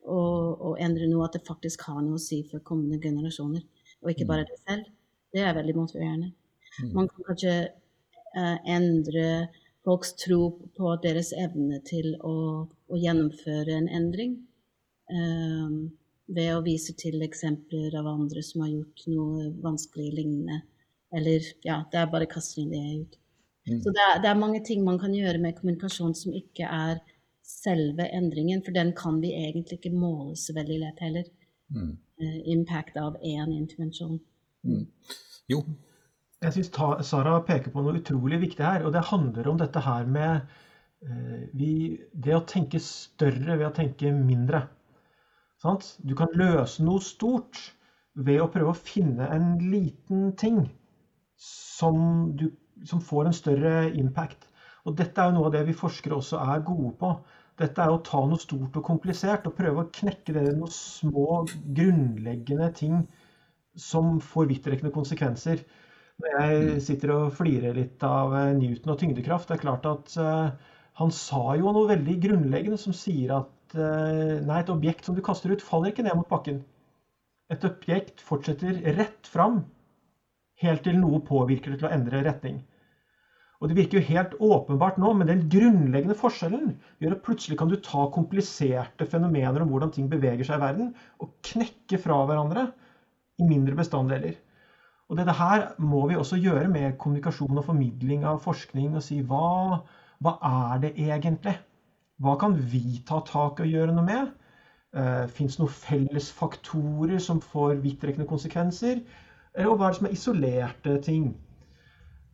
og, 0.08 0.62
og, 0.62 0.74
endre 0.84 1.10
noe, 1.12 1.28
at 1.28 1.38
det 1.38 1.46
faktisk 1.48 1.86
har 1.89 2.02
noe 2.02 2.17
å 2.17 2.22
si 2.22 2.41
for 2.50 2.63
kommende 2.65 3.00
generasjoner, 3.04 3.63
og 4.04 4.12
ikke 4.13 4.28
bare 4.30 4.48
det 4.48 4.58
selv. 4.63 4.89
Det 5.34 5.43
er 5.43 5.56
veldig 5.58 5.76
motiverende. 5.76 6.32
Man 6.96 7.10
kan 7.12 7.28
kanskje 7.28 7.56
uh, 8.38 8.58
endre 8.70 9.28
folks 9.88 10.13
tro 10.20 10.41
på 10.78 10.96
deres 11.04 11.34
evne 11.36 11.82
til 11.88 12.13
å, 12.26 12.36
å 12.67 13.00
gjennomføre 13.02 13.76
en 13.78 13.89
endring. 14.00 14.38
Um, 15.08 15.89
ved 16.28 16.52
å 16.54 16.63
vise 16.63 16.93
til 17.00 17.22
eksempler 17.24 17.93
av 17.96 18.08
andre 18.10 18.43
som 18.43 18.65
har 18.65 18.74
gjort 18.74 19.06
noe 19.12 19.46
vanskelig 19.63 20.10
lignende. 20.17 20.62
Eller 21.15 21.46
ja, 21.63 21.82
det 21.91 22.02
er 22.02 22.10
bare 22.12 22.28
kaster 22.30 22.63
inn 22.63 22.74
det 22.74 22.82
ut. 23.02 23.13
Mm. 23.67 23.80
Så 23.84 23.93
det 23.96 24.04
er, 24.04 24.17
det 24.24 24.32
er 24.32 24.41
mange 24.41 24.60
ting 24.67 24.84
man 24.84 25.00
kan 25.00 25.15
gjøre 25.15 25.39
med 25.43 25.56
kommunikasjon 25.60 26.15
som 26.15 26.36
ikke 26.36 26.67
er 26.67 27.00
selve 27.48 28.08
endringen, 28.12 28.62
for 28.66 28.76
den 28.76 28.94
kan 28.98 29.22
vi 29.24 29.32
egentlig 29.36 29.80
ikke 29.80 29.96
måle 29.96 30.36
så 30.40 30.56
veldig 30.58 30.80
lett 30.84 31.04
heller. 31.04 31.28
Mm. 31.74 31.92
Uh, 32.22 32.40
impact 32.54 32.98
av 33.00 33.18
én 33.24 33.54
intervensjon. 33.56 34.18
Mm. 34.68 34.88
Jo. 35.52 35.62
Jeg 36.44 36.54
syns 36.54 36.70
Sara 37.10 37.40
peker 37.46 37.74
på 37.74 37.82
noe 37.82 37.98
utrolig 37.98 38.42
viktig 38.44 38.66
her, 38.66 38.86
og 38.86 38.94
det 38.94 39.08
handler 39.10 39.48
om 39.50 39.58
dette 39.60 39.82
her 39.82 40.10
med 40.12 40.44
uh, 41.08 41.46
vi, 41.58 41.72
det 42.14 42.36
å 42.36 42.46
tenke 42.48 42.82
større 42.84 43.56
ved 43.56 43.70
å 43.70 43.76
tenke 43.76 44.12
mindre. 44.14 44.68
Sant? 45.64 45.96
Du 46.06 46.14
kan 46.18 46.36
løse 46.38 46.84
noe 46.86 47.02
stort 47.02 47.62
ved 48.18 48.42
å 48.42 48.50
prøve 48.54 48.74
å 48.74 48.78
finne 48.78 49.30
en 49.34 49.56
liten 49.72 50.32
ting 50.38 50.66
som, 51.38 52.36
du, 52.38 52.50
som 52.86 53.02
får 53.02 53.30
en 53.30 53.38
større 53.40 53.74
impact. 53.98 54.47
Og 54.88 54.95
dette 54.95 55.19
er 55.19 55.30
jo 55.30 55.38
noe 55.38 55.50
av 55.50 55.56
det 55.58 55.65
vi 55.67 55.76
forskere 55.76 56.17
også 56.17 56.39
er 56.39 56.63
gode 56.67 56.93
på. 57.02 57.12
Dette 57.60 57.84
er 57.84 57.91
å 57.91 58.04
ta 58.06 58.21
noe 58.23 58.39
stort 58.39 58.76
og 58.78 58.86
komplisert 58.86 59.47
og 59.50 59.56
prøve 59.58 59.84
å 59.84 59.89
knekke 60.00 60.36
det 60.36 60.45
i 60.45 60.54
noen 60.54 60.71
små, 60.73 61.41
grunnleggende 61.80 62.69
ting 62.78 63.02
som 63.78 64.17
får 64.23 64.47
vidtrekkende 64.54 64.93
konsekvenser. 64.93 65.63
Når 66.21 66.38
jeg 66.38 66.82
sitter 66.86 67.13
og 67.13 67.36
flirer 67.38 67.76
litt 67.78 68.02
av 68.06 68.34
Newton 68.58 68.93
og 68.93 69.02
tyngdekraft, 69.02 69.50
det 69.50 69.58
er 69.58 69.63
klart 69.65 69.86
at 69.89 70.15
uh, 70.21 70.54
han 71.02 71.13
sa 71.13 71.43
jo 71.60 71.73
noe 71.73 71.91
veldig 71.91 72.15
grunnleggende 72.23 72.80
som 72.82 72.95
sier 72.95 73.36
at 73.36 73.78
uh, 73.78 74.38
nei, 74.41 74.62
et 74.62 74.73
objekt 74.73 75.06
som 75.06 75.17
du 75.17 75.21
kaster 75.26 75.54
ut, 75.54 75.65
faller 75.65 75.93
ikke 75.93 76.06
ned 76.08 76.17
mot 76.17 76.30
bakken. 76.30 76.63
Et 77.54 77.67
objekt 77.69 78.23
fortsetter 78.23 78.82
rett 78.97 79.30
fram 79.30 79.62
helt 80.63 80.84
til 80.88 80.97
noe 81.02 81.21
påvirker 81.26 81.73
det 81.73 81.82
til 81.82 81.89
å 81.89 81.93
endre 81.93 82.23
retning. 82.26 82.62
Og 83.58 83.70
Det 83.70 83.78
virker 83.78 83.98
jo 83.98 84.08
helt 84.12 84.34
åpenbart 84.38 85.00
nå, 85.02 85.13
men 85.17 85.30
den 85.30 85.46
grunnleggende 85.50 86.17
forskjellen 86.17 86.76
gjør 87.02 87.15
at 87.15 87.24
plutselig 87.26 87.58
kan 87.58 87.72
du 87.72 87.78
ta 87.82 88.04
kompliserte 88.13 89.08
fenomener 89.10 89.63
om 89.63 89.72
hvordan 89.72 89.93
ting 89.96 90.10
beveger 90.12 90.46
seg 90.46 90.60
i 90.60 90.65
verden, 90.65 90.91
og 91.17 91.34
knekke 91.48 91.98
fra 92.02 92.20
hverandre 92.30 92.67
i 93.41 93.48
mindre 93.50 93.78
bestanddeler. 93.80 94.38
Og 95.10 95.17
Dette 95.17 95.34
her 95.39 95.70
må 95.80 96.04
vi 96.10 96.17
også 96.20 96.38
gjøre 96.41 96.67
med 96.70 96.98
kommunikasjon 97.02 97.58
og 97.58 97.65
formidling 97.65 98.26
av 98.28 98.41
forskning. 98.43 98.93
og 98.96 99.04
si 99.06 99.22
hva, 99.22 99.80
hva 100.22 100.34
er 100.43 100.84
det 100.84 100.93
egentlig? 101.00 101.56
Hva 102.22 102.36
kan 102.41 102.54
vi 102.58 103.00
ta 103.08 103.22
tak 103.26 103.62
i 103.62 103.65
og 103.65 103.74
gjøre 103.74 103.96
noe 103.96 104.06
med? 104.06 104.34
Uh, 104.98 105.26
Fins 105.32 105.56
det 105.56 105.63
noen 105.63 105.74
felles 105.74 106.30
faktorer 106.34 107.20
som 107.24 107.39
får 107.41 107.80
vidtrekkende 107.84 108.28
konsekvenser? 108.30 109.02
Eller 109.56 109.76
hva 109.78 109.88
er 109.88 109.96
det 109.96 110.00
som 110.02 110.10
er 110.10 110.17
isolerte 110.17 110.98
ting? 111.06 111.32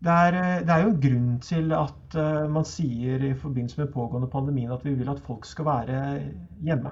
Det 0.03 0.11
er, 0.11 0.35
det 0.67 0.73
er, 0.73 0.81
jo 0.83 0.89
en 0.91 1.01
grunn 1.03 1.27
til 1.39 1.71
at 1.77 2.15
uh, 2.19 2.49
man 2.51 2.65
sier 2.67 3.21
i 3.23 3.29
forbindelse 3.39 3.79
med 3.79 3.93
pågående 3.93 4.27
pandemien 4.31 4.73
at 4.75 4.83
vi 4.83 4.97
vil 4.99 5.11
at 5.11 5.21
folk 5.23 5.47
skal 5.47 5.69
være 5.69 5.99
hjemme. 6.65 6.91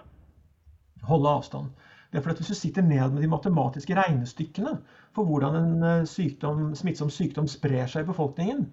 Holde 1.10 1.34
avstand. 1.40 1.74
Det 2.12 2.20
er 2.20 2.24
fordi 2.24 2.38
at 2.38 2.40
Hvis 2.44 2.54
du 2.54 2.60
sitter 2.62 2.86
ned 2.86 3.12
med 3.12 3.22
de 3.24 3.28
matematiske 3.32 3.96
regnestykkene 3.98 4.78
for 5.16 5.28
hvordan 5.28 5.58
en 5.60 6.08
sykdom, 6.08 6.72
smittsom 6.76 7.12
sykdom 7.12 7.48
sprer 7.52 7.88
seg 7.92 8.06
i 8.06 8.10
befolkningen, 8.12 8.66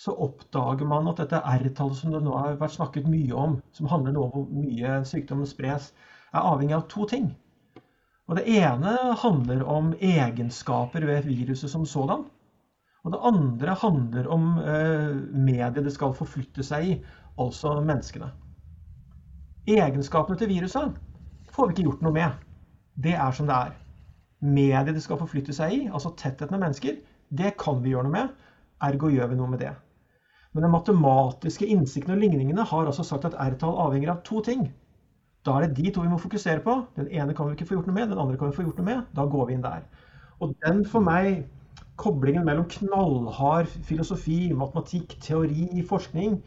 så 0.00 0.14
oppdager 0.16 0.88
man 0.88 1.08
at 1.10 1.20
dette 1.22 1.38
R-tallet 1.38 1.98
som 1.98 2.12
det 2.14 2.22
nå 2.24 2.34
har 2.36 2.58
vært 2.60 2.76
snakket 2.76 3.06
mye 3.10 3.34
om, 3.38 3.58
som 3.76 3.88
handler 3.90 4.14
nå 4.14 4.24
om 4.26 4.32
hvor 4.34 4.46
mye 4.64 5.00
sykdommen 5.06 5.48
spres, 5.48 5.92
er 6.32 6.44
avhengig 6.44 6.76
av 6.76 6.88
to 6.90 7.06
ting. 7.10 7.30
Og 8.28 8.38
Det 8.40 8.46
ene 8.48 8.94
handler 9.20 9.62
om 9.68 9.92
egenskaper 10.00 11.04
ved 11.06 11.28
viruset 11.28 11.70
som 11.70 11.84
sådan. 11.86 12.24
Og 13.04 13.12
det 13.12 13.20
andre 13.28 13.76
handler 13.80 14.28
om 14.32 14.46
eh, 14.64 15.12
mediet 15.36 15.84
det 15.84 15.92
skal 15.92 16.16
forflytte 16.16 16.64
seg 16.64 16.88
i, 16.88 16.94
altså 17.40 17.76
menneskene. 17.84 18.30
Egenskapene 19.68 20.40
til 20.40 20.50
viruset 20.52 20.96
får 21.52 21.68
vi 21.68 21.74
ikke 21.74 21.88
gjort 21.88 22.04
noe 22.04 22.16
med. 22.16 22.38
Det 22.94 23.14
er 23.16 23.36
som 23.36 23.48
det 23.48 23.56
er. 23.56 23.74
Mediet 24.44 24.96
det 24.96 25.02
skal 25.04 25.20
forflytte 25.20 25.56
seg 25.56 25.72
i, 25.72 25.82
altså 25.88 26.14
tettheten 26.16 26.56
av 26.56 26.64
mennesker, 26.64 27.00
det 27.34 27.54
kan 27.60 27.80
vi 27.84 27.92
gjøre 27.92 28.08
noe 28.08 28.14
med. 28.14 28.32
Ergo 28.84 29.10
gjør 29.12 29.30
vi 29.32 29.38
noe 29.38 29.52
med 29.52 29.62
det. 29.64 29.72
Men 30.54 30.66
den 30.66 30.72
matematiske 30.74 31.66
innsikten 31.66 32.14
og 32.14 32.20
ligningene 32.22 32.64
har 32.70 32.86
altså 32.86 33.04
sagt 33.06 33.24
at 33.26 33.36
R-tall 33.42 33.78
avhenger 33.86 34.12
av 34.12 34.20
to 34.26 34.42
ting. 34.44 34.68
Da 35.44 35.56
er 35.58 35.66
det 35.66 35.80
de 35.80 35.90
to 35.92 36.04
vi 36.04 36.12
må 36.12 36.20
fokusere 36.20 36.62
på. 36.64 36.76
Den 36.96 37.08
ene 37.10 37.34
kan 37.36 37.48
vi 37.48 37.56
ikke 37.56 37.66
få 37.68 37.78
gjort 37.78 37.88
noe 37.90 37.96
med, 37.96 38.08
den 38.12 38.20
andre 38.20 38.38
kan 38.40 38.52
vi 38.52 38.56
få 38.56 38.66
gjort 38.68 38.78
noe 38.80 38.88
med. 38.88 39.02
Da 39.16 39.26
går 39.28 39.48
vi 39.48 39.56
inn 39.56 39.64
der. 39.64 39.82
Og 40.40 40.54
den 40.64 40.84
for 40.88 41.04
meg, 41.04 41.44
koblingen 42.00 42.46
mellom 42.46 42.66
knallhard 42.70 43.70
filosofi, 43.86 44.48
matematikk, 44.56 45.16
teori, 45.22 45.68
forskning, 45.88 46.38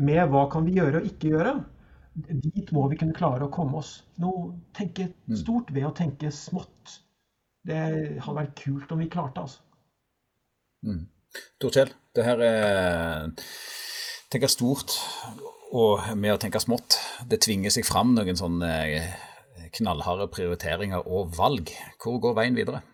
med 0.00 0.22
hva 0.32 0.46
kan 0.52 0.66
vi 0.66 0.78
gjøre 0.78 1.00
og 1.00 1.08
ikke 1.08 1.32
gjøre, 1.34 1.54
dit 2.30 2.72
må 2.74 2.86
vi 2.90 2.98
kunne 3.00 3.16
klare 3.16 3.46
å 3.46 3.52
komme 3.52 3.80
oss. 3.80 4.00
Nå, 4.20 4.32
tenke 4.76 5.10
mm. 5.12 5.38
stort 5.40 5.72
ved 5.74 5.88
å 5.88 5.94
tenke 5.96 6.32
smått. 6.34 7.00
Det 7.66 7.80
hadde 8.20 8.36
vært 8.38 8.56
kult 8.60 8.92
om 8.92 9.02
vi 9.02 9.10
klarte, 9.12 9.44
altså. 9.44 9.64
Mm. 10.86 11.04
Torkjell, 11.60 11.92
det 12.16 12.24
her 12.26 12.40
er 12.42 13.28
Tenke 14.30 14.46
stort 14.46 14.94
og 15.74 16.04
med 16.14 16.36
å 16.36 16.38
tenke 16.38 16.60
smått. 16.62 16.94
Det 17.26 17.40
tvinger 17.42 17.72
seg 17.74 17.82
fram 17.86 18.12
noen 18.14 18.38
sånne 18.38 18.70
knallharde 19.74 20.28
prioriteringer 20.30 21.02
og 21.02 21.32
valg. 21.34 21.72
Hvor 21.98 22.20
går 22.22 22.36
veien 22.38 22.58
videre? 22.58 22.84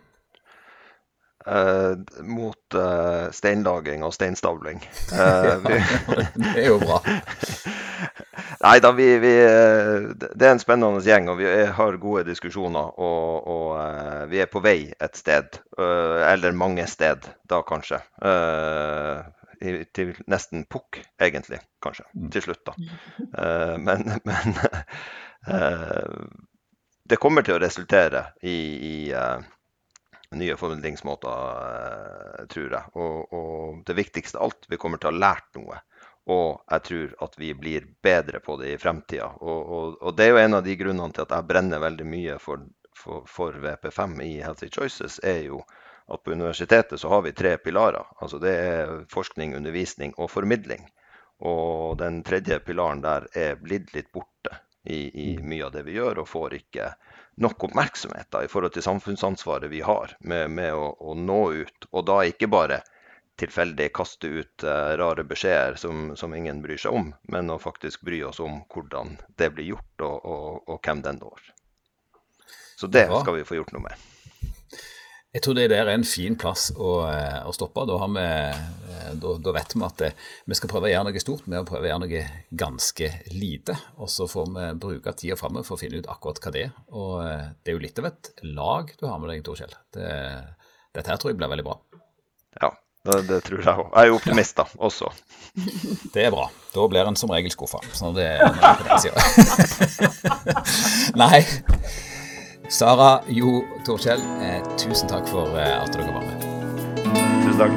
Uh, 1.46 1.94
mot 2.26 2.74
uh, 2.74 3.30
steinlaging 3.30 4.02
og 4.02 4.10
steinstabling. 4.16 4.80
Uh, 5.12 5.62
det 6.42 6.48
er 6.56 6.66
jo 6.72 6.80
bra. 6.82 6.98
Nei 8.66 8.80
da, 8.82 8.90
vi, 8.96 9.06
vi, 9.22 9.30
det 9.38 10.42
er 10.42 10.56
en 10.56 10.62
spennende 10.62 11.04
gjeng, 11.06 11.30
og 11.30 11.38
vi 11.38 11.46
har 11.78 12.00
gode 12.02 12.24
diskusjoner. 12.26 12.98
Og, 12.98 13.46
og 13.46 14.26
vi 14.32 14.42
er 14.42 14.50
på 14.50 14.62
vei 14.64 14.90
et 14.90 15.18
sted, 15.18 15.60
eller 15.78 16.56
mange 16.56 16.86
sted 16.90 17.28
da 17.46 17.60
kanskje. 17.68 18.00
til 19.94 20.14
nesten 20.26 20.64
pukk, 20.66 20.98
egentlig, 21.22 21.60
kanskje, 21.84 22.08
mm. 22.14 22.30
til 22.32 22.46
slutt, 22.48 22.66
da. 22.66 22.74
men, 23.78 24.16
men 24.30 24.58
det 27.06 27.20
kommer 27.22 27.46
til 27.46 27.54
å 27.58 27.62
resultere 27.62 28.32
i, 28.42 28.56
i 28.56 28.96
nye 30.38 30.56
formidlingsmåter, 30.56 31.50
eh, 32.40 32.46
tror 32.52 32.76
jeg. 32.78 32.94
Og, 32.94 33.32
og, 33.32 33.82
det 33.86 33.96
viktigste 33.98 34.38
av 34.40 34.48
alt, 34.48 34.68
vi 34.68 34.78
kommer 34.80 35.02
til 35.02 35.10
å 35.10 35.14
ha 35.14 35.22
lært 35.24 35.48
noe. 35.58 35.80
Og 36.32 36.62
jeg 36.72 36.84
tror 36.88 37.14
at 37.26 37.36
vi 37.38 37.52
blir 37.54 37.86
bedre 38.02 38.40
på 38.42 38.56
det 38.60 38.72
i 38.74 38.78
fremtida. 38.82 39.28
Og, 39.40 39.60
og, 39.60 39.98
og, 40.02 40.16
det 40.18 40.26
er 40.26 40.34
jo 40.34 40.42
en 40.42 40.58
av 40.58 40.64
de 40.66 40.74
grunnene 40.78 41.14
til 41.14 41.26
at 41.26 41.34
jeg 41.36 41.48
brenner 41.50 41.82
veldig 41.82 42.06
mye 42.10 42.38
for, 42.42 42.64
for, 42.98 43.26
for 43.30 43.58
VP5 43.62 44.18
i 44.26 44.32
Healthy 44.42 44.70
Choices, 44.74 45.20
er 45.22 45.44
jo 45.46 45.62
at 46.06 46.22
på 46.22 46.34
universitetet 46.34 47.00
så 47.00 47.10
har 47.10 47.22
vi 47.22 47.34
tre 47.34 47.56
pilarer. 47.58 48.06
Altså 48.22 48.38
det 48.42 48.54
er 48.62 48.92
forskning, 49.10 49.56
undervisning 49.58 50.14
og 50.18 50.30
formidling. 50.30 50.86
Og 51.46 51.98
den 52.00 52.22
tredje 52.24 52.58
pilaren 52.64 53.02
der 53.04 53.26
er 53.36 53.58
blitt 53.60 53.92
litt 53.94 54.12
borte 54.14 54.54
i, 54.86 55.10
i 55.30 55.36
mm. 55.36 55.48
mye 55.48 55.66
av 55.66 55.74
det 55.74 55.82
vi 55.86 55.96
gjør, 55.98 56.22
og 56.22 56.30
får 56.30 56.58
ikke 56.60 56.92
nok 57.36 57.64
oppmerksomhet 57.68 58.30
da, 58.32 58.42
i 58.44 58.48
forhold 58.48 58.72
til 58.76 58.84
samfunnsansvaret 58.84 59.70
vi 59.70 59.82
har 59.84 60.16
med, 60.20 60.50
med 60.56 60.74
å, 60.74 60.90
å, 61.00 61.14
nå 61.14 61.40
ut. 61.62 61.88
Og 61.92 62.06
da 62.08 62.22
ikke 62.24 62.48
bare 62.52 62.80
tilfeldig 63.36 63.90
kaste 63.96 64.30
ut 64.32 64.64
uh, 64.64 64.96
rare 64.96 65.24
beskjeder 65.28 65.76
som, 65.80 66.14
som, 66.16 66.34
ingen 66.34 66.62
bryr 66.64 66.80
seg 66.80 66.96
om, 66.96 67.12
men 67.28 67.52
å 67.52 67.60
faktisk 67.60 68.06
bry 68.08 68.22
oss 68.24 68.40
om 68.40 68.62
hvordan 68.72 69.18
det 69.36 69.50
blir 69.52 69.74
gjort, 69.74 69.94
og, 70.00 70.16
og, 70.24 70.48
og 70.72 70.80
hvem 70.80 71.04
den 71.04 71.20
når. 71.20 71.52
Så 72.76 72.88
det 72.92 73.06
skal 73.08 73.36
vi 73.36 73.44
få 73.48 73.60
gjort 73.60 73.76
noe 73.76 73.84
med. 73.88 74.06
Jeg 75.36 75.42
tror 75.44 75.56
det 75.58 75.66
der 75.68 75.84
er 75.84 75.92
en 75.92 76.06
fin 76.08 76.32
plass 76.40 76.70
å, 76.72 77.02
eh, 77.10 77.42
å 77.44 77.52
stoppe. 77.52 77.82
Da, 77.84 77.96
vi, 78.08 78.22
eh, 78.24 79.10
da, 79.20 79.32
da, 79.44 79.52
vet 79.52 79.74
vi 79.74 79.82
at 79.84 79.98
det, 80.00 80.08
eh, 80.14 80.30
vi 80.48 80.56
skal 80.56 80.70
prøve 80.72 80.88
å 80.88 80.92
gjøre 80.94 81.10
noe 81.10 81.20
stort 81.20 81.50
med 81.52 81.60
å 81.60 81.66
prøve 81.68 81.84
å 81.84 81.90
gjøre 81.90 82.04
noe 82.06 82.22
ganske 82.56 83.10
lite. 83.34 83.76
Og 84.00 84.08
så 84.08 84.24
får 84.32 84.48
vi 84.54 84.70
bruke 84.86 85.12
tida 85.12 85.36
framme 85.36 85.60
for 85.66 85.76
å 85.76 85.82
finne 85.82 86.00
ut 86.00 86.08
akkurat 86.08 86.40
hva 86.40 86.54
det 86.54 86.62
er. 86.64 86.72
Og 86.88 87.20
det 87.20 87.68
er 87.68 87.76
jo 87.76 87.84
litt 87.84 88.00
av 88.00 88.08
et 88.08 88.32
lag 88.48 88.96
du 88.96 89.04
har 89.04 89.20
med 89.20 89.34
deg, 89.34 89.44
Tor 89.44 89.60
Kjell. 89.60 89.76
Det, 89.92 90.08
dette 90.96 91.12
her 91.12 91.20
tror 91.20 91.34
jeg 91.34 91.40
blir 91.42 91.52
veldig 91.52 91.68
bra. 91.68 91.76
Ja, 92.62 92.72
det, 93.04 93.20
det 93.28 93.44
tror 93.44 93.60
jeg 93.60 93.76
òg. 93.76 93.92
Jeg 93.92 94.00
er 94.00 94.08
jo 94.08 94.16
optimist, 94.16 94.56
da, 94.56 94.64
også. 94.88 95.12
Det 96.16 96.24
er 96.24 96.32
bra. 96.32 96.48
Da 96.72 96.88
blir 96.88 97.04
en 97.04 97.16
som 97.16 97.32
regel 97.32 97.52
skuffa. 97.52 97.84
Sånn 97.92 98.16
det 98.16 98.24
er 98.40 98.56
på 98.56 98.88
den 98.88 99.04
sida. 99.04 99.20
Nei. 101.22 101.44
Sara, 102.68 103.22
Jo, 103.30 103.62
Torkjell, 103.86 104.18
eh, 104.42 104.58
tusen 104.78 105.08
takk 105.08 105.28
for 105.30 105.46
eh, 105.54 105.78
at 105.78 105.92
dere 105.94 106.10
var 106.10 106.22
med. 106.26 106.42
Tusen 107.44 107.58
takk. 107.60 107.72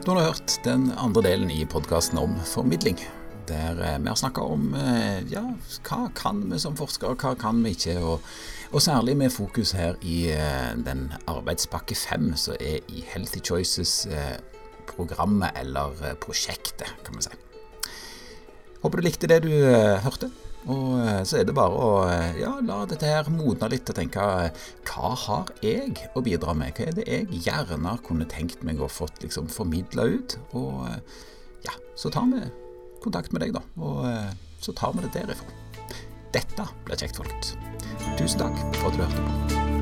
Du 0.00 0.10
har 0.14 0.20
hørt 0.30 0.64
den 0.64 0.92
andre 0.96 1.22
delen 1.26 1.50
i 1.52 1.66
podkasten 1.68 2.18
om 2.18 2.40
formidling. 2.48 2.96
Der 3.50 3.82
eh, 3.84 3.98
vi 4.00 4.08
har 4.08 4.16
snakka 4.16 4.40
om 4.40 4.74
eh, 4.80 5.20
ja, 5.28 5.44
hva 5.84 6.08
kan 6.16 6.48
vi 6.48 6.58
som 6.62 6.76
forskere, 6.78 7.16
hva 7.20 7.34
kan 7.36 7.64
vi 7.66 7.70
ikke. 7.76 8.00
Og, 8.00 8.20
og 8.72 8.82
særlig 8.82 9.16
med 9.20 9.30
fokus 9.34 9.72
her 9.76 9.94
i 10.00 10.32
den 10.88 11.12
arbeidspakke 11.28 11.94
fem 11.96 12.34
som 12.36 12.54
er 12.60 12.78
i 12.88 13.04
Healthy 13.12 13.40
Choices-programmet, 13.44 15.50
eller 15.60 16.16
prosjektet, 16.24 16.88
kan 17.04 17.14
vi 17.20 17.24
si. 17.28 17.47
Håper 18.82 19.00
du 19.00 19.06
likte 19.06 19.30
det 19.30 19.40
du 19.46 19.50
uh, 19.52 19.98
hørte. 20.04 20.30
Og 20.68 20.98
uh, 21.00 21.20
så 21.26 21.40
er 21.40 21.46
det 21.48 21.54
bare 21.56 21.74
å 21.74 21.90
uh, 22.06 22.38
ja, 22.38 22.52
la 22.64 22.82
dette 22.90 23.08
her 23.08 23.30
modne 23.32 23.70
litt 23.72 23.90
og 23.90 23.98
tenke 23.98 24.22
hva 24.22 25.12
har 25.24 25.52
jeg 25.64 25.96
å 26.14 26.22
bidra 26.24 26.54
med? 26.58 26.74
Hva 26.76 26.90
er 26.90 26.98
det 26.98 27.06
jeg 27.08 27.42
gjerne 27.46 27.96
kunne 28.06 28.28
tenkt 28.30 28.62
meg 28.66 28.82
å 28.82 28.90
fått 28.90 29.22
liksom 29.24 29.50
formidla 29.52 30.08
ut? 30.10 30.38
Og 30.58 30.84
ja, 31.66 31.74
så 31.98 32.12
tar 32.14 32.28
vi 32.30 32.44
kontakt 33.02 33.32
med 33.32 33.46
deg, 33.46 33.56
da. 33.56 33.64
Og 33.82 34.06
så 34.62 34.74
tar 34.74 34.94
vi 34.94 35.06
det 35.06 35.14
derifra. 35.16 35.54
Dette 36.34 36.68
blir 36.84 37.00
kjekt, 37.00 37.18
folkens. 37.18 37.56
Tusen 38.18 38.44
takk 38.44 38.62
for 38.78 38.90
at 38.90 38.98
du 38.98 39.04
hørte 39.06 39.26
på. 39.26 39.77